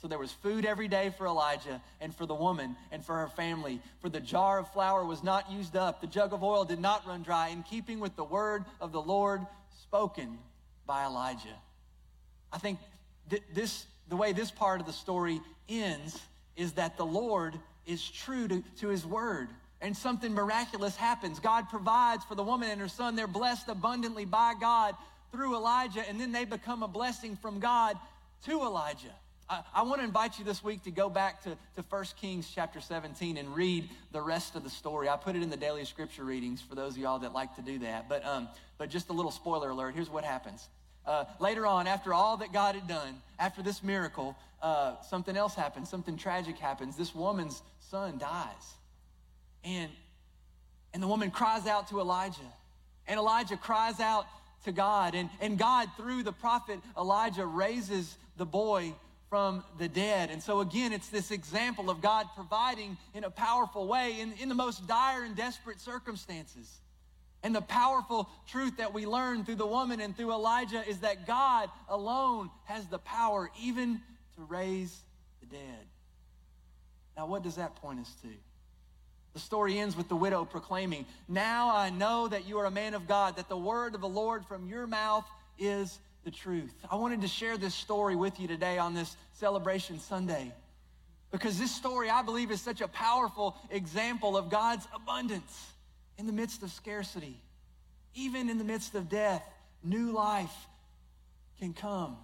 So 0.00 0.08
there 0.08 0.18
was 0.18 0.30
food 0.30 0.66
every 0.66 0.88
day 0.88 1.12
for 1.16 1.26
Elijah 1.26 1.82
and 2.00 2.14
for 2.14 2.26
the 2.26 2.34
woman 2.34 2.76
and 2.92 3.04
for 3.04 3.16
her 3.16 3.28
family. 3.28 3.80
For 4.00 4.08
the 4.08 4.20
jar 4.20 4.58
of 4.58 4.70
flour 4.72 5.04
was 5.04 5.22
not 5.22 5.50
used 5.50 5.74
up, 5.74 6.00
the 6.00 6.06
jug 6.06 6.32
of 6.32 6.42
oil 6.42 6.64
did 6.64 6.80
not 6.80 7.06
run 7.06 7.22
dry, 7.22 7.48
in 7.48 7.62
keeping 7.62 8.00
with 8.00 8.14
the 8.14 8.24
word 8.24 8.64
of 8.80 8.92
the 8.92 9.00
Lord 9.00 9.40
spoken 9.82 10.38
by 10.86 11.04
Elijah. 11.04 11.48
I 12.52 12.58
think 12.58 12.78
th- 13.30 13.42
this, 13.54 13.86
the 14.08 14.16
way 14.16 14.32
this 14.32 14.50
part 14.50 14.80
of 14.80 14.86
the 14.86 14.92
story 14.92 15.40
ends 15.68 16.20
is 16.56 16.72
that 16.72 16.96
the 16.96 17.06
Lord 17.06 17.54
is 17.86 18.08
true 18.08 18.48
to, 18.48 18.62
to 18.78 18.88
his 18.88 19.06
word 19.06 19.48
and 19.80 19.96
something 19.96 20.32
miraculous 20.32 20.96
happens. 20.96 21.38
God 21.38 21.68
provides 21.68 22.24
for 22.24 22.34
the 22.34 22.42
woman 22.42 22.70
and 22.70 22.80
her 22.80 22.88
son. 22.88 23.14
They're 23.14 23.26
blessed 23.26 23.68
abundantly 23.68 24.24
by 24.24 24.54
God 24.58 24.94
through 25.32 25.54
Elijah, 25.54 26.08
and 26.08 26.20
then 26.20 26.32
they 26.32 26.44
become 26.44 26.82
a 26.82 26.88
blessing 26.88 27.36
from 27.36 27.60
God 27.60 27.96
to 28.46 28.62
Elijah. 28.62 29.14
I, 29.48 29.60
I 29.74 29.82
want 29.82 30.00
to 30.00 30.04
invite 30.04 30.38
you 30.38 30.44
this 30.44 30.64
week 30.64 30.82
to 30.84 30.90
go 30.90 31.10
back 31.10 31.42
to, 31.42 31.50
to 31.50 31.84
1 31.88 32.04
Kings 32.20 32.50
chapter 32.52 32.80
17 32.80 33.36
and 33.36 33.54
read 33.54 33.88
the 34.12 34.20
rest 34.20 34.56
of 34.56 34.64
the 34.64 34.70
story. 34.70 35.08
I 35.08 35.16
put 35.16 35.36
it 35.36 35.42
in 35.42 35.50
the 35.50 35.56
daily 35.56 35.84
scripture 35.84 36.24
readings 36.24 36.60
for 36.60 36.74
those 36.74 36.92
of 36.92 36.98
y'all 36.98 37.18
that 37.20 37.32
like 37.32 37.54
to 37.56 37.62
do 37.62 37.78
that. 37.80 38.08
But, 38.08 38.24
um, 38.24 38.48
but 38.78 38.88
just 38.88 39.10
a 39.10 39.12
little 39.12 39.30
spoiler 39.30 39.70
alert 39.70 39.94
here's 39.94 40.10
what 40.10 40.24
happens. 40.24 40.68
Uh, 41.06 41.24
later 41.38 41.66
on, 41.66 41.86
after 41.86 42.12
all 42.12 42.38
that 42.38 42.52
God 42.52 42.74
had 42.74 42.88
done, 42.88 43.22
after 43.38 43.62
this 43.62 43.82
miracle, 43.82 44.36
uh, 44.62 45.00
something 45.02 45.36
else 45.36 45.54
happens, 45.54 45.88
something 45.88 46.16
tragic 46.16 46.58
happens. 46.58 46.96
This 46.96 47.14
woman's 47.14 47.62
son 47.90 48.18
dies. 48.18 48.74
And, 49.64 49.90
and 50.92 51.02
the 51.02 51.06
woman 51.06 51.30
cries 51.30 51.66
out 51.66 51.88
to 51.88 52.00
Elijah. 52.00 52.40
And 53.06 53.18
Elijah 53.18 53.56
cries 53.56 54.00
out 54.00 54.26
to 54.64 54.72
God. 54.72 55.14
And, 55.14 55.30
and 55.40 55.58
God, 55.58 55.88
through 55.96 56.24
the 56.24 56.32
prophet 56.32 56.80
Elijah, 56.96 57.46
raises 57.46 58.16
the 58.36 58.46
boy 58.46 58.92
from 59.28 59.64
the 59.78 59.88
dead. 59.88 60.30
And 60.30 60.42
so, 60.42 60.60
again, 60.60 60.92
it's 60.92 61.08
this 61.08 61.30
example 61.30 61.90
of 61.90 62.00
God 62.00 62.26
providing 62.34 62.96
in 63.14 63.24
a 63.24 63.30
powerful 63.30 63.86
way 63.86 64.20
in, 64.20 64.32
in 64.40 64.48
the 64.48 64.54
most 64.54 64.86
dire 64.86 65.24
and 65.24 65.36
desperate 65.36 65.80
circumstances. 65.80 66.80
And 67.46 67.54
the 67.54 67.62
powerful 67.62 68.28
truth 68.48 68.78
that 68.78 68.92
we 68.92 69.06
learn 69.06 69.44
through 69.44 69.54
the 69.54 69.66
woman 69.68 70.00
and 70.00 70.16
through 70.16 70.32
Elijah 70.32 70.82
is 70.84 70.98
that 70.98 71.28
God 71.28 71.70
alone 71.88 72.50
has 72.64 72.88
the 72.88 72.98
power 72.98 73.52
even 73.62 74.00
to 74.34 74.42
raise 74.48 74.98
the 75.38 75.46
dead. 75.46 75.86
Now, 77.16 77.26
what 77.26 77.44
does 77.44 77.54
that 77.54 77.76
point 77.76 78.00
us 78.00 78.12
to? 78.22 78.28
The 79.32 79.38
story 79.38 79.78
ends 79.78 79.96
with 79.96 80.08
the 80.08 80.16
widow 80.16 80.44
proclaiming, 80.44 81.06
Now 81.28 81.70
I 81.72 81.88
know 81.90 82.26
that 82.26 82.48
you 82.48 82.58
are 82.58 82.64
a 82.64 82.70
man 82.72 82.94
of 82.94 83.06
God, 83.06 83.36
that 83.36 83.48
the 83.48 83.56
word 83.56 83.94
of 83.94 84.00
the 84.00 84.08
Lord 84.08 84.44
from 84.46 84.66
your 84.66 84.88
mouth 84.88 85.24
is 85.56 86.00
the 86.24 86.32
truth. 86.32 86.74
I 86.90 86.96
wanted 86.96 87.20
to 87.20 87.28
share 87.28 87.56
this 87.56 87.76
story 87.76 88.16
with 88.16 88.40
you 88.40 88.48
today 88.48 88.76
on 88.76 88.92
this 88.92 89.16
celebration 89.34 90.00
Sunday 90.00 90.52
because 91.30 91.60
this 91.60 91.72
story, 91.72 92.10
I 92.10 92.22
believe, 92.22 92.50
is 92.50 92.60
such 92.60 92.80
a 92.80 92.88
powerful 92.88 93.56
example 93.70 94.36
of 94.36 94.50
God's 94.50 94.88
abundance 94.92 95.74
in 96.18 96.26
the 96.26 96.32
midst 96.32 96.62
of 96.62 96.70
scarcity, 96.70 97.40
even 98.14 98.48
in 98.48 98.58
the 98.58 98.64
midst 98.64 98.94
of 98.94 99.08
death, 99.08 99.42
new 99.82 100.12
life, 100.12 100.54
can 101.58 101.72
come 101.72 102.16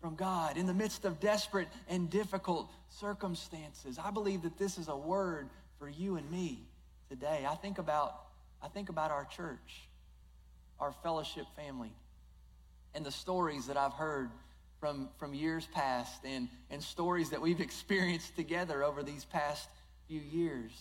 from 0.00 0.14
God 0.14 0.56
in 0.56 0.66
the 0.66 0.74
midst 0.74 1.04
of 1.04 1.20
desperate 1.20 1.68
and 1.88 2.10
difficult 2.10 2.70
circumstances. 2.88 3.98
I 4.02 4.10
believe 4.10 4.42
that 4.42 4.58
this 4.58 4.78
is 4.78 4.88
a 4.88 4.96
word 4.96 5.48
for 5.78 5.88
you 5.88 6.16
and 6.16 6.30
me 6.30 6.60
today. 7.08 7.46
I 7.48 7.54
think 7.54 7.78
about 7.78 8.22
I 8.62 8.68
think 8.68 8.88
about 8.88 9.10
our 9.10 9.26
church, 9.26 9.88
our 10.80 10.92
fellowship 11.02 11.44
family, 11.56 11.92
and 12.94 13.04
the 13.04 13.12
stories 13.12 13.66
that 13.66 13.76
I've 13.76 13.92
heard 13.92 14.30
from, 14.80 15.08
from 15.18 15.34
years 15.34 15.68
past 15.72 16.24
and, 16.24 16.48
and 16.70 16.82
stories 16.82 17.30
that 17.30 17.40
we've 17.40 17.60
experienced 17.68 18.34
together 18.36 18.82
over 18.82 19.02
these 19.02 19.24
past 19.24 19.68
few 20.08 20.20
years. 20.20 20.72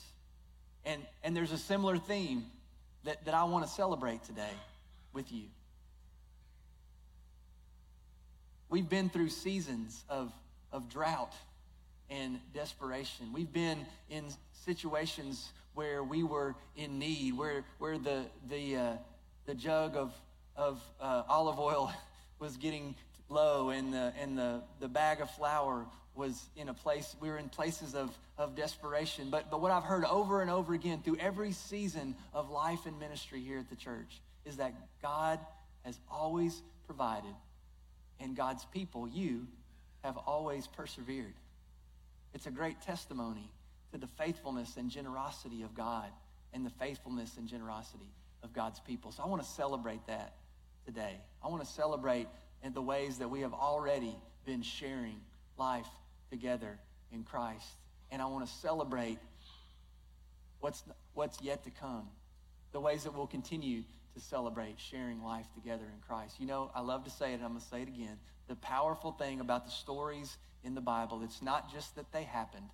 And, 0.86 1.02
and 1.24 1.36
there's 1.36 1.52
a 1.52 1.58
similar 1.58 1.98
theme 1.98 2.46
that, 3.04 3.26
that 3.26 3.34
I 3.34 3.44
want 3.46 3.66
to 3.66 3.72
celebrate 3.72 4.24
today 4.24 4.54
with 5.14 5.32
you. 5.32 5.46
We've 8.70 8.90
been 8.90 9.10
through 9.10 9.30
seasons 9.30 10.04
of, 10.10 10.32
of 10.72 10.90
drought 10.90 11.34
and 12.10 12.40
desperation. 12.54 13.32
We've 13.34 13.52
been 13.52 13.86
in 14.10 14.26
situations 14.66 15.52
where 15.74 16.04
we 16.04 16.24
were 16.24 16.56
in 16.76 17.00
need, 17.00 17.38
where, 17.38 17.64
where 17.80 17.98
the, 17.98 18.26
the, 18.50 18.76
uh, 18.76 18.94
the 19.46 19.56
jug 19.56 19.96
of, 19.96 20.14
of 20.56 20.82
uh, 21.02 21.24
olive 21.28 21.60
oil 21.60 21.94
was 22.40 22.58
getting 22.58 22.96
low 23.30 23.70
and, 23.70 23.94
the, 23.94 24.14
and 24.20 24.38
the, 24.38 24.62
the 24.80 24.88
bag 24.88 25.22
of 25.22 25.30
flour 25.32 25.86
was 26.16 26.50
in 26.56 26.70
a 26.70 26.74
place, 26.74 27.16
we 27.20 27.30
were 27.30 27.38
in 27.38 27.50
places 27.50 27.94
of, 27.94 28.18
of 28.38 28.56
desperation. 28.56 29.30
But, 29.30 29.52
but 29.52 29.62
what 29.62 29.72
I've 29.72 29.84
heard 29.84 30.06
over 30.06 30.42
and 30.42 30.50
over 30.50 30.74
again 30.74 31.02
through 31.04 31.18
every 31.20 31.52
season 31.52 32.16
of 32.34 32.50
life 32.50 32.86
and 32.86 33.00
ministry 33.00 33.42
here 33.42 33.60
at 33.60 33.70
the 33.70 33.76
church 33.76 34.22
is 34.46 34.58
that 34.58 34.74
God 35.02 35.40
has 35.84 36.00
always 36.10 36.62
provided, 36.88 37.34
and 38.20 38.36
God's 38.36 38.66
people, 38.66 39.08
you, 39.08 39.48
have 40.04 40.18
always 40.18 40.68
persevered. 40.68 41.34
It's 42.34 42.46
a 42.46 42.52
great 42.52 42.80
testimony 42.82 43.50
to 43.92 43.98
the 43.98 44.08
faithfulness 44.08 44.78
and 44.78 44.90
generosity 44.90 45.64
of 45.64 45.74
God 45.74 46.10
and 46.54 46.66
the 46.66 46.70
faithfulness 46.70 47.38
and 47.38 47.48
generosity 47.48 48.10
of 48.44 48.54
God's 48.54 48.80
people. 48.80 49.12
So 49.12 49.24
I 49.24 49.28
want 49.28 49.42
to 49.42 49.50
celebrate 49.50 50.06
that 50.08 50.36
today. 50.86 51.16
I 51.44 51.48
want 51.48 51.66
to 51.66 51.72
celebrate 51.72 52.28
in 52.64 52.74
the 52.74 52.82
ways 52.82 53.18
that 53.18 53.30
we 53.30 53.42
have 53.42 53.54
already 53.54 54.16
been 54.46 54.62
sharing 54.62 55.20
life 55.58 55.88
together 56.30 56.80
in 57.12 57.24
Christ. 57.24 57.68
And 58.12 58.22
I 58.22 58.26
want 58.26 58.46
to 58.46 58.52
celebrate 58.54 59.18
what's, 60.60 60.84
what's 61.14 61.42
yet 61.42 61.64
to 61.64 61.72
come, 61.72 62.08
the 62.72 62.80
ways 62.80 63.04
that 63.04 63.16
we'll 63.16 63.28
continue 63.28 63.84
to 64.16 64.20
celebrate 64.22 64.80
sharing 64.80 65.24
life 65.24 65.46
together 65.54 65.84
in 65.84 66.02
Christ. 66.08 66.36
You 66.40 66.48
know, 66.48 66.72
I 66.74 66.82
love 66.82 67.04
to 67.04 67.10
say 67.10 67.32
it, 67.32 67.36
and 67.36 67.44
I'm 67.44 67.52
going 67.52 67.62
to 67.62 67.68
say 67.68 67.82
it 67.82 67.88
again. 67.88 68.18
The 68.48 68.56
powerful 68.56 69.12
thing 69.12 69.40
about 69.42 69.66
the 69.66 69.72
stories 69.72 70.38
in 70.64 70.74
the 70.76 70.82
Bible, 70.82 71.22
it's 71.24 71.42
not 71.42 71.72
just 71.72 71.96
that 71.96 72.12
they 72.12 72.24
happened, 72.24 72.70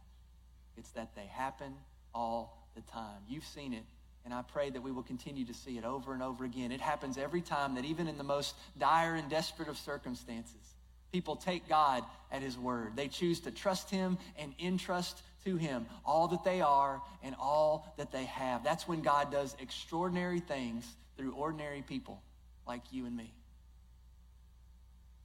it's 0.78 0.92
that 0.92 1.16
they 1.16 1.26
happen 1.26 1.74
all 2.14 2.68
the 2.76 2.82
time. 2.82 3.20
You've 3.28 3.46
seen 3.46 3.74
it, 3.74 3.84
and 4.24 4.34
I 4.34 4.44
pray 4.44 4.70
that 4.70 4.82
we 4.82 4.92
will 4.92 5.04
continue 5.04 5.46
to 5.46 5.54
see 5.54 5.78
it 5.78 5.84
over 5.84 6.14
and 6.14 6.22
over 6.22 6.46
again. 6.46 6.72
It 6.72 6.82
happens 6.82 7.18
every 7.18 7.42
time 7.42 7.76
that 7.76 7.86
even 7.86 8.08
in 8.08 8.18
the 8.18 8.24
most 8.24 8.56
dire 8.78 9.16
and 9.16 9.30
desperate 9.30 9.68
of 9.68 9.78
circumstances, 9.78 10.76
people 11.12 11.36
take 11.36 11.68
God 11.68 12.04
at 12.32 12.42
his 12.42 12.58
word. 12.58 12.96
They 12.96 13.08
choose 13.08 13.42
to 13.42 13.52
trust 13.52 13.90
him 13.90 14.18
and 14.38 14.54
entrust 14.60 15.22
to 15.46 15.58
him 15.58 15.86
all 16.06 16.28
that 16.30 16.44
they 16.44 16.62
are 16.62 17.02
and 17.24 17.36
all 17.40 17.94
that 17.98 18.12
they 18.12 18.26
have. 18.26 18.64
That's 18.64 18.88
when 18.88 19.02
God 19.02 19.32
does 19.32 19.56
extraordinary 19.60 20.40
things 20.40 20.86
through 21.18 21.34
ordinary 21.34 21.82
people 21.82 22.22
like 22.68 22.82
you 22.92 23.06
and 23.06 23.16
me. 23.16 23.34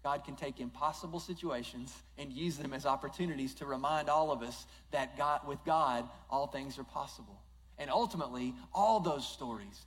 God 0.02 0.24
can 0.24 0.36
take 0.36 0.60
impossible 0.60 1.18
situations 1.18 1.92
and 2.16 2.32
use 2.32 2.56
them 2.56 2.72
as 2.72 2.86
opportunities 2.86 3.54
to 3.54 3.66
remind 3.66 4.08
all 4.08 4.30
of 4.30 4.40
us 4.40 4.66
that 4.92 5.18
God, 5.18 5.40
with 5.48 5.58
God, 5.64 6.08
all 6.30 6.46
things 6.46 6.78
are 6.78 6.84
possible. 6.84 7.42
And 7.76 7.90
ultimately, 7.90 8.54
all 8.72 9.00
those 9.00 9.26
stories, 9.26 9.84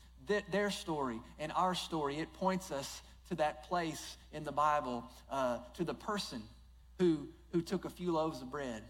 their 0.51 0.72
story 0.72 1.20
and 1.39 1.51
our 1.53 1.74
story, 1.74 2.18
it 2.18 2.34
points 2.34 2.70
us 2.70 3.01
to 3.29 3.36
that 3.36 3.67
place 3.67 4.17
in 4.33 4.43
the 4.43 4.51
Bible, 4.51 5.03
uh, 5.31 5.59
to 5.75 5.83
the 5.83 5.93
person 5.93 6.41
who, 7.00 7.27
who 7.51 7.62
took 7.62 7.86
a 7.86 7.89
few 7.89 8.12
loaves 8.12 8.41
of 8.41 8.51
bread 8.51 8.83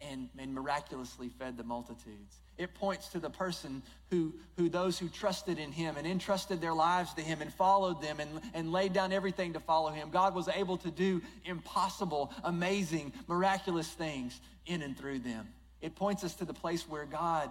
and, 0.00 0.28
and 0.38 0.54
miraculously 0.54 1.28
fed 1.28 1.56
the 1.56 1.64
multitudes. 1.64 2.36
It 2.56 2.74
points 2.74 3.08
to 3.08 3.20
the 3.20 3.30
person 3.30 3.82
who, 4.10 4.34
who 4.56 4.68
those 4.68 4.98
who 4.98 5.08
trusted 5.08 5.58
in 5.58 5.72
him 5.72 5.96
and 5.96 6.06
entrusted 6.06 6.60
their 6.60 6.74
lives 6.74 7.14
to 7.14 7.22
him 7.22 7.40
and 7.40 7.52
followed 7.52 8.02
them 8.02 8.20
and, 8.20 8.28
and 8.54 8.72
laid 8.72 8.92
down 8.92 9.12
everything 9.12 9.52
to 9.54 9.60
follow 9.60 9.90
him. 9.90 10.10
God 10.10 10.34
was 10.34 10.48
able 10.48 10.76
to 10.78 10.90
do 10.90 11.22
impossible, 11.44 12.32
amazing, 12.44 13.12
miraculous 13.26 13.88
things 13.88 14.40
in 14.66 14.82
and 14.82 14.96
through 14.96 15.20
them. 15.20 15.48
It 15.80 15.94
points 15.94 16.24
us 16.24 16.34
to 16.36 16.44
the 16.44 16.54
place 16.54 16.88
where 16.88 17.04
God 17.04 17.50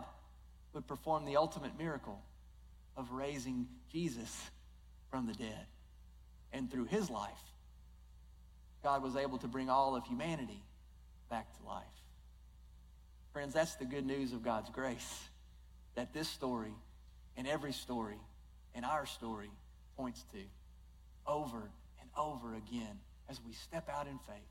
would 0.74 0.88
perform 0.88 1.26
the 1.26 1.38
ultimate 1.38 1.78
miracle 1.78 2.22
of 2.98 3.12
raising 3.12 3.68
Jesus 3.92 4.42
from 5.10 5.28
the 5.28 5.34
dead. 5.34 5.66
And 6.58 6.72
through 6.72 6.86
his 6.86 7.12
life, 7.12 7.32
God 8.84 9.04
was 9.04 9.16
able 9.16 9.38
to 9.38 9.48
bring 9.48 9.70
all 9.70 9.96
of 9.96 10.04
humanity 10.06 10.64
back 11.30 11.56
to 11.56 11.68
life. 11.68 11.86
Friends, 13.32 13.54
that's 13.54 13.76
the 13.76 13.86
good 13.86 14.08
news 14.08 14.34
of 14.34 14.42
God's 14.42 14.72
grace. 14.72 15.24
That 15.94 16.14
this 16.14 16.28
story 16.28 16.74
and 17.36 17.48
every 17.48 17.74
story 17.74 18.18
and 18.74 18.86
our 18.86 19.06
story 19.06 19.52
points 19.96 20.24
to 20.34 20.40
over 21.32 21.70
and 22.02 22.10
over 22.18 22.56
again 22.56 23.00
as 23.30 23.40
we 23.46 23.54
step 23.54 23.88
out 23.88 24.08
in 24.08 24.18
faith 24.20 24.50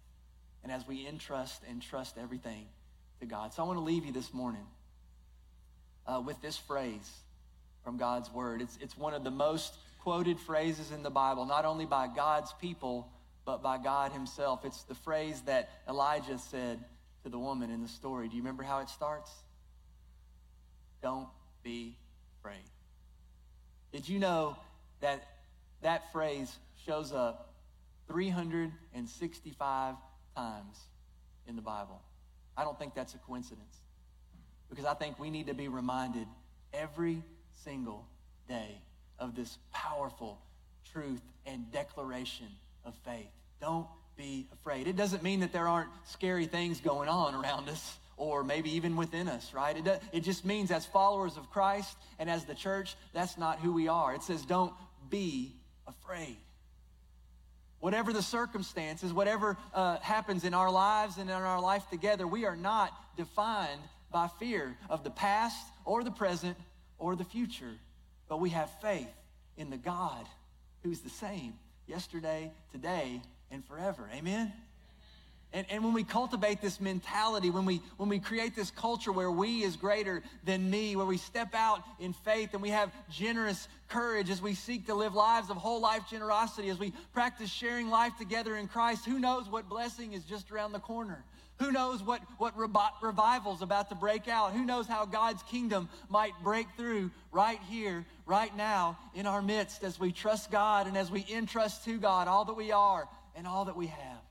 and 0.63 0.71
as 0.71 0.87
we 0.87 1.09
entrust 1.09 1.63
and 1.69 1.83
trust 1.83 2.19
everything 2.19 2.67
to 3.19 3.27
God. 3.27 3.53
So 3.53 3.65
I 3.65 3.67
want 3.67 3.79
to 3.81 3.85
leave 3.85 4.05
you 4.05 4.13
this 4.13 4.33
morning 4.33 4.67
uh, 6.07 6.23
with 6.25 6.41
this 6.41 6.57
phrase 6.57 7.11
from 7.83 7.97
God's 7.97 8.33
word. 8.33 8.63
It's, 8.63 8.79
it's 8.81 8.97
one 8.97 9.15
of 9.15 9.25
the 9.25 9.31
most 9.33 9.75
quoted 10.07 10.39
phrases 10.39 10.93
in 10.93 11.03
the 11.03 11.11
Bible, 11.11 11.45
not 11.47 11.65
only 11.65 11.85
by 11.85 12.07
God's 12.07 12.55
people, 12.61 13.11
but 13.45 13.61
by 13.61 13.77
God 13.77 14.13
himself. 14.13 14.65
It's 14.65 14.85
the 14.85 14.95
phrase 14.95 15.41
that 15.47 15.69
Elijah 15.89 16.39
said 16.39 16.79
to 17.25 17.29
the 17.29 17.41
woman 17.41 17.73
in 17.73 17.83
the 17.83 17.89
story. 17.89 18.29
Do 18.29 18.37
you 18.37 18.43
remember 18.43 18.63
how 18.63 18.79
it 18.79 18.89
starts? 18.89 19.33
Don't 21.03 21.27
be 21.65 21.97
afraid. 22.39 22.63
Did 23.91 24.09
you 24.09 24.21
know 24.21 24.57
that 25.01 25.27
that 25.83 26.13
phrase 26.13 26.57
shows 26.85 27.13
up 27.13 27.53
365 28.07 29.97
times 30.37 30.79
in 31.49 31.57
the 31.57 31.63
Bible? 31.63 32.01
I 32.57 32.63
don't 32.63 32.79
think 32.79 32.95
that's 32.95 33.15
a 33.15 33.19
coincidence 33.19 33.81
because 34.71 34.85
I 34.85 34.95
think 34.95 35.19
we 35.19 35.31
need 35.31 35.49
to 35.49 35.55
be 35.55 35.67
reminded 35.67 36.29
every 36.73 37.25
single 37.57 38.07
day 38.49 38.83
of 39.19 39.35
this 39.35 39.59
powerful 39.73 40.39
truth 40.93 41.23
and 41.47 41.71
declaration 41.73 42.47
of 42.85 42.95
faith. 43.05 43.31
Don't 43.61 43.87
be 44.17 44.49
afraid. 44.53 44.87
It 44.87 44.97
doesn't 44.97 45.23
mean 45.23 45.41
that 45.41 45.53
there 45.53 45.69
aren't 45.69 45.91
scary 46.07 46.47
things 46.47 46.81
going 46.81 47.09
on 47.09 47.35
around 47.35 47.69
us 47.69 47.99
or 48.17 48.43
maybe 48.43 48.75
even 48.75 48.97
within 48.97 49.29
us, 49.29 49.53
right? 49.53 49.77
It, 49.77 49.85
does, 49.85 50.01
it 50.13 50.21
just 50.21 50.45
means 50.45 50.71
as 50.71 50.87
followers 50.87 51.37
of 51.37 51.51
Christ 51.51 51.97
and 52.19 52.31
as 52.31 52.45
the 52.45 52.55
church, 52.55 52.97
that's 53.13 53.37
not 53.37 53.59
who 53.59 53.73
we 53.73 53.89
are. 53.89 54.15
It 54.15 54.23
says, 54.23 54.45
don't 54.47 54.73
be 55.11 55.55
afraid. 55.87 56.39
Whatever 57.79 58.13
the 58.13 58.23
circumstances, 58.23 59.13
whatever 59.13 59.59
uh, 59.75 59.99
happens 59.99 60.45
in 60.45 60.55
our 60.55 60.71
lives 60.71 61.19
and 61.19 61.29
in 61.29 61.37
our 61.37 61.61
life 61.61 61.85
together, 61.91 62.27
we 62.27 62.47
are 62.47 62.57
not 62.57 62.91
defined 63.17 63.81
by 64.11 64.29
fear 64.39 64.77
of 64.89 65.05
the 65.05 65.11
past 65.11 65.67
or 65.85 66.03
the 66.03 66.11
present 66.11 66.57
or 66.99 67.17
the 67.17 67.25
future, 67.25 67.75
but 68.29 68.41
we 68.41 68.51
have 68.51 68.71
faith 68.81 69.09
in 69.57 69.71
the 69.71 69.77
God 69.77 70.27
who's 70.83 71.01
the 71.01 71.11
same 71.11 71.55
yesterday, 71.87 72.53
today, 72.73 73.23
and 73.51 73.65
forever. 73.65 74.09
Amen? 74.15 74.53
And, 75.57 75.65
and 75.71 75.83
when 75.83 75.95
we 75.95 76.05
cultivate 76.05 76.61
this 76.61 76.83
mentality, 76.83 77.49
when 77.49 77.65
we, 77.65 77.81
when 77.97 78.11
we 78.11 78.19
create 78.19 78.55
this 78.55 78.71
culture 78.71 79.11
where 79.11 79.31
we 79.31 79.63
is 79.63 79.75
greater 79.75 80.23
than 80.45 80.69
me, 80.69 80.97
where 80.97 81.07
we 81.07 81.17
step 81.17 81.55
out 81.55 81.83
in 81.99 82.13
faith 82.13 82.51
and 82.53 82.61
we 82.61 82.69
have 82.69 82.93
generous 83.09 83.67
courage 83.89 84.29
as 84.29 84.43
we 84.43 84.53
seek 84.53 84.85
to 84.89 84.95
live 84.95 85.15
lives 85.15 85.49
of 85.49 85.57
whole 85.57 85.81
life 85.81 86.03
generosity, 86.11 86.69
as 86.69 86.79
we 86.79 86.93
practice 87.15 87.49
sharing 87.49 87.89
life 87.89 88.13
together 88.19 88.55
in 88.55 88.69
Christ, 88.69 89.07
who 89.07 89.19
knows 89.19 89.49
what 89.49 89.67
blessing 89.67 90.13
is 90.13 90.25
just 90.25 90.51
around 90.51 90.73
the 90.73 90.79
corner? 90.79 91.25
Who 91.59 91.73
knows 91.73 92.03
what, 92.03 92.21
what 92.37 92.55
revival 93.01 93.55
is 93.55 93.63
about 93.63 93.89
to 93.89 93.95
break 93.95 94.29
out? 94.29 94.53
Who 94.53 94.67
knows 94.67 94.87
how 94.87 95.07
God's 95.07 95.43
kingdom 95.45 95.89
might 96.11 96.33
break 96.45 96.67
through 96.77 97.11
right 97.33 97.61
here, 97.71 98.05
right 98.27 98.55
now, 98.55 98.99
in 99.15 99.27
our 99.27 99.41
midst 99.41 99.85
as 99.85 99.99
we 99.99 100.13
trust 100.13 100.51
God 100.51 100.87
and 100.87 100.99
as 100.99 101.11
we 101.11 101.25
entrust 101.33 101.87
to 101.87 101.97
God 101.97 102.29
all 102.29 102.45
that 102.45 102.57
we 102.59 102.73
are 102.73 103.09
and 103.35 103.47
all 103.47 103.65
that 103.65 103.77
we 103.77 103.87
have. 103.87 104.26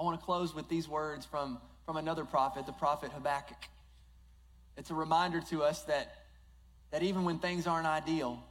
I 0.00 0.02
want 0.02 0.18
to 0.18 0.24
close 0.24 0.54
with 0.54 0.66
these 0.70 0.88
words 0.88 1.26
from, 1.26 1.58
from 1.84 1.98
another 1.98 2.24
prophet, 2.24 2.64
the 2.64 2.72
prophet 2.72 3.12
Habakkuk. 3.12 3.58
It's 4.78 4.90
a 4.90 4.94
reminder 4.94 5.42
to 5.50 5.62
us 5.62 5.82
that, 5.82 6.14
that 6.90 7.02
even 7.02 7.24
when 7.24 7.38
things 7.38 7.66
aren't 7.66 7.86
ideal, 7.86 8.42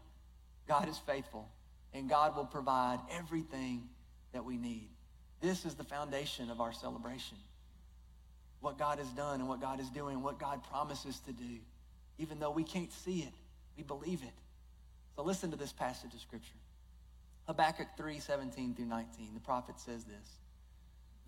God 0.68 0.88
is 0.88 1.00
faithful. 1.00 1.50
and 1.92 2.08
God 2.08 2.36
will 2.36 2.46
provide 2.46 3.00
everything 3.12 3.90
that 4.32 4.46
we 4.46 4.58
need. 4.58 4.90
This 5.42 5.66
is 5.66 5.74
the 5.74 5.84
foundation 5.84 6.52
of 6.52 6.62
our 6.62 6.72
celebration. 6.72 7.38
What 8.62 8.78
God 8.78 9.00
has 9.00 9.08
done 9.08 9.40
and 9.40 9.50
what 9.50 9.60
God 9.60 9.80
is 9.80 9.90
doing, 9.90 10.22
what 10.22 10.38
God 10.38 10.62
promises 10.70 11.20
to 11.22 11.32
do. 11.32 11.58
Even 12.20 12.40
though 12.40 12.52
we 12.52 12.64
can't 12.64 12.92
see 12.92 13.22
it, 13.22 13.34
we 13.76 13.82
believe 13.82 14.22
it. 14.22 14.38
So 15.16 15.24
listen 15.24 15.50
to 15.50 15.58
this 15.58 15.72
passage 15.72 16.14
of 16.14 16.20
Scripture. 16.20 16.54
Habakkuk 17.48 17.88
3 17.98 18.20
17 18.20 18.76
through 18.76 18.86
19. 18.86 19.34
The 19.34 19.40
prophet 19.40 19.80
says 19.80 20.04
this 20.04 20.38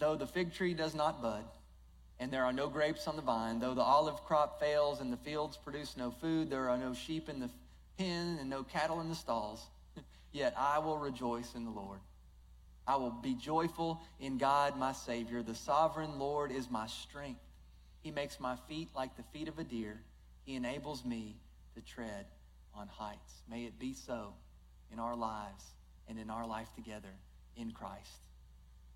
Though 0.01 0.15
the 0.15 0.25
fig 0.25 0.51
tree 0.51 0.74
does 0.74 0.96
not 0.96 1.22
bud, 1.22 1.43
and 2.20 2.34
there 2.34 2.43
are 2.43 2.51
no 2.51 2.67
grapes 2.67 3.08
on 3.08 3.15
the 3.15 3.22
vine, 3.22 3.60
though 3.60 3.75
the 3.75 3.84
olive 3.84 4.24
crop 4.24 4.60
fails 4.60 5.00
and 5.00 5.13
the 5.13 5.17
fields 5.17 5.58
produce 5.58 5.96
no 5.96 6.10
food, 6.10 6.50
there 6.50 6.70
are 6.70 6.77
no 6.77 6.96
sheep 6.96 7.29
in 7.29 7.39
the 7.39 7.51
pen 8.00 8.39
and 8.41 8.50
no 8.50 8.63
cattle 8.63 9.00
in 9.01 9.10
the 9.10 9.15
stalls, 9.15 9.63
yet 10.31 10.55
I 10.58 10.79
will 10.79 10.98
rejoice 10.98 11.53
in 11.53 11.65
the 11.65 11.72
Lord. 11.72 12.00
I 12.88 12.96
will 12.96 13.12
be 13.12 13.36
joyful 13.36 14.01
in 14.20 14.39
God, 14.39 14.75
my 14.75 14.91
Savior. 14.91 15.43
The 15.43 15.53
sovereign 15.53 16.17
Lord 16.17 16.51
is 16.51 16.67
my 16.67 16.88
strength. 16.88 17.46
He 18.01 18.10
makes 18.10 18.39
my 18.39 18.55
feet 18.67 18.89
like 18.96 19.15
the 19.17 19.24
feet 19.31 19.48
of 19.48 19.60
a 19.60 19.63
deer. 19.63 20.01
He 20.46 20.55
enables 20.55 21.05
me 21.05 21.36
to 21.75 21.81
tread 21.81 22.25
on 22.74 22.88
heights. 22.88 23.43
May 23.48 23.65
it 23.65 23.77
be 23.77 23.93
so 23.93 24.34
in 24.91 24.98
our 24.98 25.15
lives 25.15 25.63
and 26.08 26.17
in 26.17 26.31
our 26.31 26.48
life 26.48 26.74
together 26.74 27.13
in 27.55 27.70
Christ. 27.70 28.17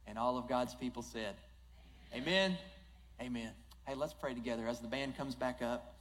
And 0.08 0.18
all 0.18 0.38
of 0.38 0.48
God's 0.48 0.76
people 0.76 1.02
said, 1.02 1.36
Amen. 2.14 2.58
Amen. 3.22 3.52
Hey, 3.88 3.96
let's 3.96 4.14
pray 4.14 4.34
together 4.34 4.68
as 4.68 4.80
the 4.80 4.88
band 4.88 5.18
comes 5.18 5.36
back 5.36 5.62
up. 5.62 5.96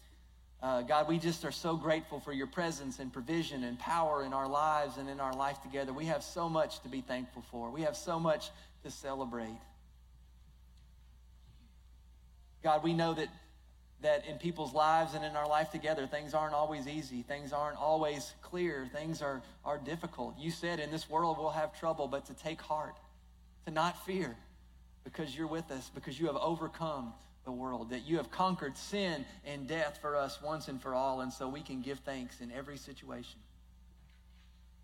Uh, 0.62 0.80
God, 0.80 1.08
we 1.08 1.18
just 1.18 1.44
are 1.44 1.52
so 1.52 1.76
grateful 1.76 2.20
for 2.20 2.32
your 2.32 2.46
presence 2.46 2.99
and 2.99 3.12
provision 3.12 3.64
and 3.64 3.78
power 3.78 4.25
in 4.25 4.32
our 4.32 4.49
lives 4.49 4.96
and 4.96 5.11
in 5.11 5.20
our 5.20 5.34
life 5.34 5.61
together. 5.61 5.92
We 5.92 6.06
have 6.06 6.23
so 6.23 6.49
much 6.49 6.80
to 6.80 6.88
be 6.88 7.02
thankful 7.02 7.42
for. 7.50 7.70
We 7.70 7.82
have 7.82 7.96
so 7.96 8.18
much 8.18 8.50
to 8.82 8.90
celebrate. 8.90 9.58
God, 12.62 12.82
we 12.82 12.94
know 12.94 13.12
that, 13.12 13.28
that 14.00 14.26
in 14.26 14.38
people's 14.38 14.73
lives 14.73 15.12
and 15.12 15.23
in 15.23 15.37
our 15.37 15.46
life 15.46 15.70
together, 15.70 16.06
things 16.06 16.32
aren't 16.32 16.54
always 16.54 16.88
easy. 16.88 17.20
Things 17.20 17.52
aren't 17.52 17.76
always 17.76 18.32
clear. 18.40 18.88
Things 18.94 19.20
are, 19.20 19.42
are 19.66 19.76
difficult. 19.76 20.38
You 20.38 20.50
said 20.50 20.80
in 20.80 20.90
this 20.90 21.11
world 21.11 21.37
we'll 21.38 21.50
have 21.50 21.78
trouble, 21.78 22.08
but 22.08 22.25
to 22.26 22.34
take 22.34 22.62
heart, 22.62 22.96
to 23.66 23.71
not 23.71 24.04
fear, 24.04 24.37
because 25.04 25.37
you're 25.37 25.47
with 25.47 25.71
us, 25.71 25.90
because 25.94 26.18
you 26.18 26.26
have 26.26 26.37
overcome 26.37 27.12
the 27.44 27.52
world, 27.52 27.90
that 27.90 28.06
you 28.06 28.16
have 28.16 28.30
conquered 28.30 28.76
sin 28.76 29.25
and 29.44 29.66
death 29.66 29.99
for 30.00 30.16
us 30.16 30.40
once 30.42 30.68
and 30.68 30.80
for 30.80 30.94
all, 30.94 31.21
and 31.21 31.33
so 31.33 31.49
we 31.49 31.61
can 31.61 31.83
give 31.83 31.99
thanks 32.00 32.40
in 32.40 32.50
every 32.52 32.76
situation, 32.76 33.38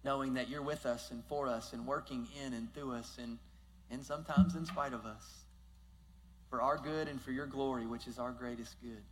knowing 0.05 0.35
that 0.35 0.49
you're 0.49 0.63
with 0.63 0.87
us 0.87 1.11
and 1.11 1.25
for 1.25 1.49
us 1.49 1.73
and 1.73 1.87
working 1.87 2.27
in 2.45 2.53
and 2.53 2.73
through 2.75 2.93
us 2.93 3.17
and, 3.21 3.39
and 3.91 4.05
sometimes 4.05 4.55
in 4.55 4.67
spite 4.67 4.93
of 4.93 5.07
us 5.07 5.41
for 6.51 6.61
our 6.61 6.77
good 6.77 7.09
and 7.09 7.21
for 7.23 7.31
your 7.31 7.47
glory, 7.47 7.87
which 7.87 8.07
is 8.07 8.19
our 8.19 8.33
greatest 8.33 8.77
good. 8.83 9.03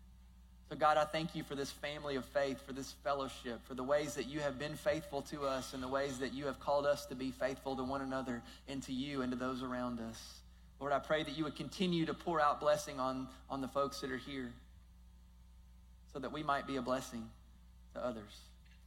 So, 0.68 0.76
God, 0.76 0.98
I 0.98 1.04
thank 1.04 1.34
you 1.34 1.42
for 1.44 1.54
this 1.54 1.70
family 1.70 2.16
of 2.16 2.26
faith, 2.26 2.60
for 2.66 2.74
this 2.74 2.94
fellowship, 3.02 3.60
for 3.66 3.72
the 3.72 3.82
ways 3.82 4.14
that 4.14 4.26
you 4.26 4.40
have 4.40 4.58
been 4.58 4.74
faithful 4.74 5.22
to 5.22 5.44
us 5.44 5.72
and 5.72 5.82
the 5.82 5.88
ways 5.88 6.18
that 6.18 6.34
you 6.34 6.44
have 6.44 6.60
called 6.60 6.84
us 6.84 7.06
to 7.06 7.14
be 7.14 7.30
faithful 7.30 7.74
to 7.76 7.82
one 7.82 8.02
another 8.02 8.42
and 8.68 8.82
to 8.82 8.92
you 8.92 9.22
and 9.22 9.32
to 9.32 9.38
those 9.38 9.62
around 9.62 9.98
us. 9.98 10.40
Lord, 10.78 10.92
I 10.92 10.98
pray 10.98 11.22
that 11.22 11.36
you 11.36 11.44
would 11.44 11.56
continue 11.56 12.04
to 12.06 12.14
pour 12.14 12.38
out 12.38 12.60
blessing 12.60 13.00
on, 13.00 13.28
on 13.48 13.62
the 13.62 13.68
folks 13.68 14.00
that 14.00 14.12
are 14.12 14.18
here 14.18 14.52
so 16.12 16.18
that 16.18 16.32
we 16.32 16.42
might 16.42 16.66
be 16.66 16.76
a 16.76 16.82
blessing 16.82 17.26
to 17.94 18.04
others. 18.04 18.40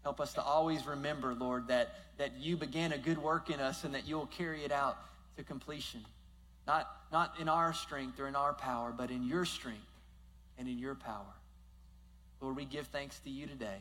Help 0.04 0.22
us 0.22 0.34
to 0.34 0.42
always 0.42 0.86
remember, 0.86 1.34
Lord, 1.34 1.68
that, 1.70 1.96
that 2.18 2.40
you 2.40 2.58
began 2.58 2.92
a 2.92 2.98
good 2.98 3.18
work 3.18 3.50
in 3.50 3.60
us 3.60 3.84
and 3.84 3.96
that 3.96 4.08
you 4.08 4.18
will 4.18 4.28
carry 4.28 4.64
it 4.64 4.72
out 4.72 4.98
to 5.38 5.44
completion. 5.44 6.06
Not, 6.68 6.90
not 7.12 7.40
in 7.40 7.50
our 7.50 7.74
strength 7.74 8.20
or 8.20 8.28
in 8.28 8.36
our 8.36 8.54
power, 8.54 8.94
but 8.96 9.10
in 9.10 9.28
your 9.28 9.46
strength 9.46 9.80
and 10.60 10.68
in 10.68 10.78
your 10.78 10.96
power. 10.96 11.26
Lord, 12.42 12.56
we 12.56 12.66
give 12.66 12.88
thanks 12.88 13.20
to 13.20 13.30
you 13.30 13.46
today. 13.46 13.78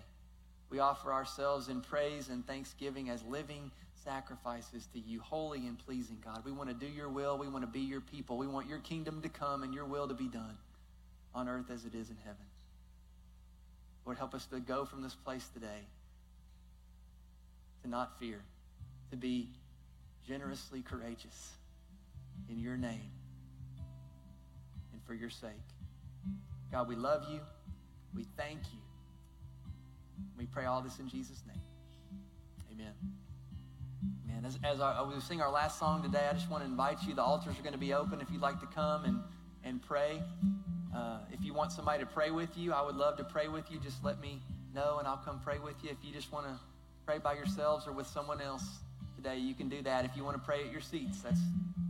We 0.68 0.79
offer 0.79 1.12
ourselves 1.12 1.68
in 1.68 1.81
praise 1.81 2.29
and 2.29 2.46
thanksgiving 2.46 3.11
as 3.11 3.25
living 3.25 3.70
sacrifices 4.05 4.87
to 4.92 5.01
you, 5.01 5.20
holy 5.20 5.66
and 5.66 5.79
pleasing, 5.79 6.18
God. 6.25 6.42
We 6.44 6.53
want 6.53 6.68
to 6.68 6.75
do 6.75 6.87
your 6.87 7.09
will. 7.09 7.37
We 7.38 7.49
want 7.49 7.64
to 7.64 7.70
be 7.70 7.81
your 7.81 8.01
people. 8.01 8.38
We 8.38 8.46
want 8.46 8.68
your 8.68 8.79
kingdom 8.79 9.23
to 9.23 9.29
come 9.29 9.62
and 9.62 9.75
your 9.75 9.85
will 9.85 10.07
to 10.09 10.14
be 10.14 10.29
done 10.29 10.57
on 11.35 11.49
earth 11.49 11.70
as 11.70 11.85
it 11.85 11.94
is 11.94 12.11
in 12.11 12.16
heaven. 12.25 12.44
Lord, 14.05 14.18
help 14.18 14.35
us 14.35 14.46
to 14.46 14.61
go 14.61 14.85
from 14.85 15.03
this 15.03 15.14
place 15.14 15.49
today 15.53 15.87
to 17.83 17.88
not 17.88 18.18
fear, 18.18 18.40
to 19.11 19.16
be 19.16 19.49
generously 20.27 20.83
courageous 20.83 21.53
in 22.49 22.59
your 22.59 22.77
name 22.77 23.11
and 24.92 25.03
for 25.07 25.14
your 25.14 25.31
sake. 25.31 25.51
God, 26.70 26.88
we 26.88 26.94
love 26.94 27.27
you. 27.31 27.40
We 28.14 28.25
thank 28.37 28.61
you. 28.73 28.79
We 30.37 30.46
pray 30.46 30.64
all 30.64 30.81
this 30.81 30.99
in 30.99 31.09
Jesus' 31.09 31.42
name. 31.46 31.61
Amen. 32.73 32.92
Man, 34.27 34.44
as, 34.44 34.59
as 34.64 34.81
I, 34.81 35.03
we 35.03 35.18
sing 35.20 35.40
our 35.40 35.51
last 35.51 35.79
song 35.79 36.03
today, 36.03 36.27
I 36.29 36.33
just 36.33 36.51
want 36.51 36.64
to 36.64 36.68
invite 36.68 37.03
you. 37.07 37.14
The 37.14 37.23
altars 37.23 37.59
are 37.59 37.62
going 37.62 37.73
to 37.73 37.79
be 37.79 37.92
open 37.92 38.20
if 38.20 38.31
you'd 38.31 38.40
like 38.40 38.59
to 38.61 38.66
come 38.66 39.05
and, 39.05 39.20
and 39.64 39.83
pray. 39.83 40.23
Uh, 40.94 41.18
if 41.33 41.44
you 41.44 41.55
want 41.55 41.73
somebody 41.73 42.01
to 42.01 42.07
pray 42.07 42.31
with 42.31 42.57
you, 42.57 42.73
I 42.73 42.83
would 42.83 42.96
love 42.96 43.16
to 43.18 43.25
pray 43.25 43.49
with 43.49 43.70
you. 43.70 43.79
Just 43.79 44.03
let 44.03 44.20
me 44.20 44.40
know 44.75 44.99
and 44.99 45.07
I'll 45.07 45.18
come 45.18 45.40
pray 45.40 45.59
with 45.59 45.77
you. 45.83 45.90
If 45.90 45.99
you 46.03 46.12
just 46.12 46.33
want 46.33 46.46
to 46.46 46.59
pray 47.07 47.18
by 47.18 47.35
yourselves 47.35 47.87
or 47.87 47.92
with 47.92 48.07
someone 48.07 48.40
else 48.40 48.64
today, 49.16 49.37
you 49.37 49.55
can 49.55 49.68
do 49.68 49.83
that. 49.83 50.05
If 50.05 50.16
you 50.16 50.25
want 50.25 50.37
to 50.37 50.42
pray 50.42 50.64
at 50.64 50.73
your 50.73 50.81
seats, 50.81 51.20
that's, 51.20 51.40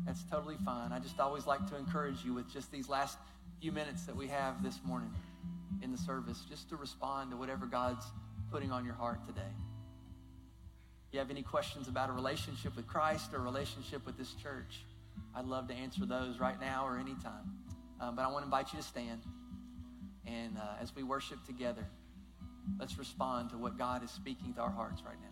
that's 0.04 0.24
totally 0.24 0.56
fine. 0.64 0.92
I 0.92 0.98
just 0.98 1.18
always 1.20 1.46
like 1.46 1.66
to 1.70 1.76
encourage 1.76 2.24
you 2.24 2.34
with 2.34 2.52
just 2.52 2.72
these 2.72 2.88
last 2.88 3.16
few 3.60 3.72
minutes 3.72 4.04
that 4.04 4.16
we 4.16 4.26
have 4.26 4.62
this 4.62 4.80
morning 4.84 5.12
in 5.82 5.92
the 5.92 5.98
service, 5.98 6.44
just 6.48 6.68
to 6.70 6.76
respond 6.76 7.30
to 7.30 7.36
whatever 7.36 7.66
God's 7.66 8.04
putting 8.50 8.72
on 8.72 8.84
your 8.84 8.94
heart 8.94 9.26
today 9.26 9.42
If 11.08 11.14
you 11.14 11.20
have 11.20 11.30
any 11.30 11.42
questions 11.42 11.88
about 11.88 12.10
a 12.10 12.12
relationship 12.12 12.76
with 12.76 12.86
Christ 12.86 13.32
or 13.34 13.38
a 13.38 13.40
relationship 13.42 14.06
with 14.06 14.18
this 14.18 14.34
church, 14.34 14.84
I'd 15.34 15.46
love 15.46 15.68
to 15.68 15.74
answer 15.74 16.06
those 16.06 16.38
right 16.40 16.60
now 16.60 16.86
or 16.86 16.98
anytime. 16.98 17.52
Um, 18.00 18.16
but 18.16 18.22
I 18.22 18.28
want 18.28 18.40
to 18.40 18.44
invite 18.46 18.72
you 18.72 18.78
to 18.80 18.84
stand. 18.84 19.22
And 20.26 20.58
uh, 20.58 20.82
as 20.82 20.94
we 20.94 21.02
worship 21.02 21.44
together, 21.46 21.86
let's 22.78 22.98
respond 22.98 23.50
to 23.50 23.58
what 23.58 23.78
God 23.78 24.04
is 24.04 24.10
speaking 24.10 24.54
to 24.54 24.60
our 24.60 24.70
hearts 24.70 25.02
right 25.04 25.18
now. 25.20 25.29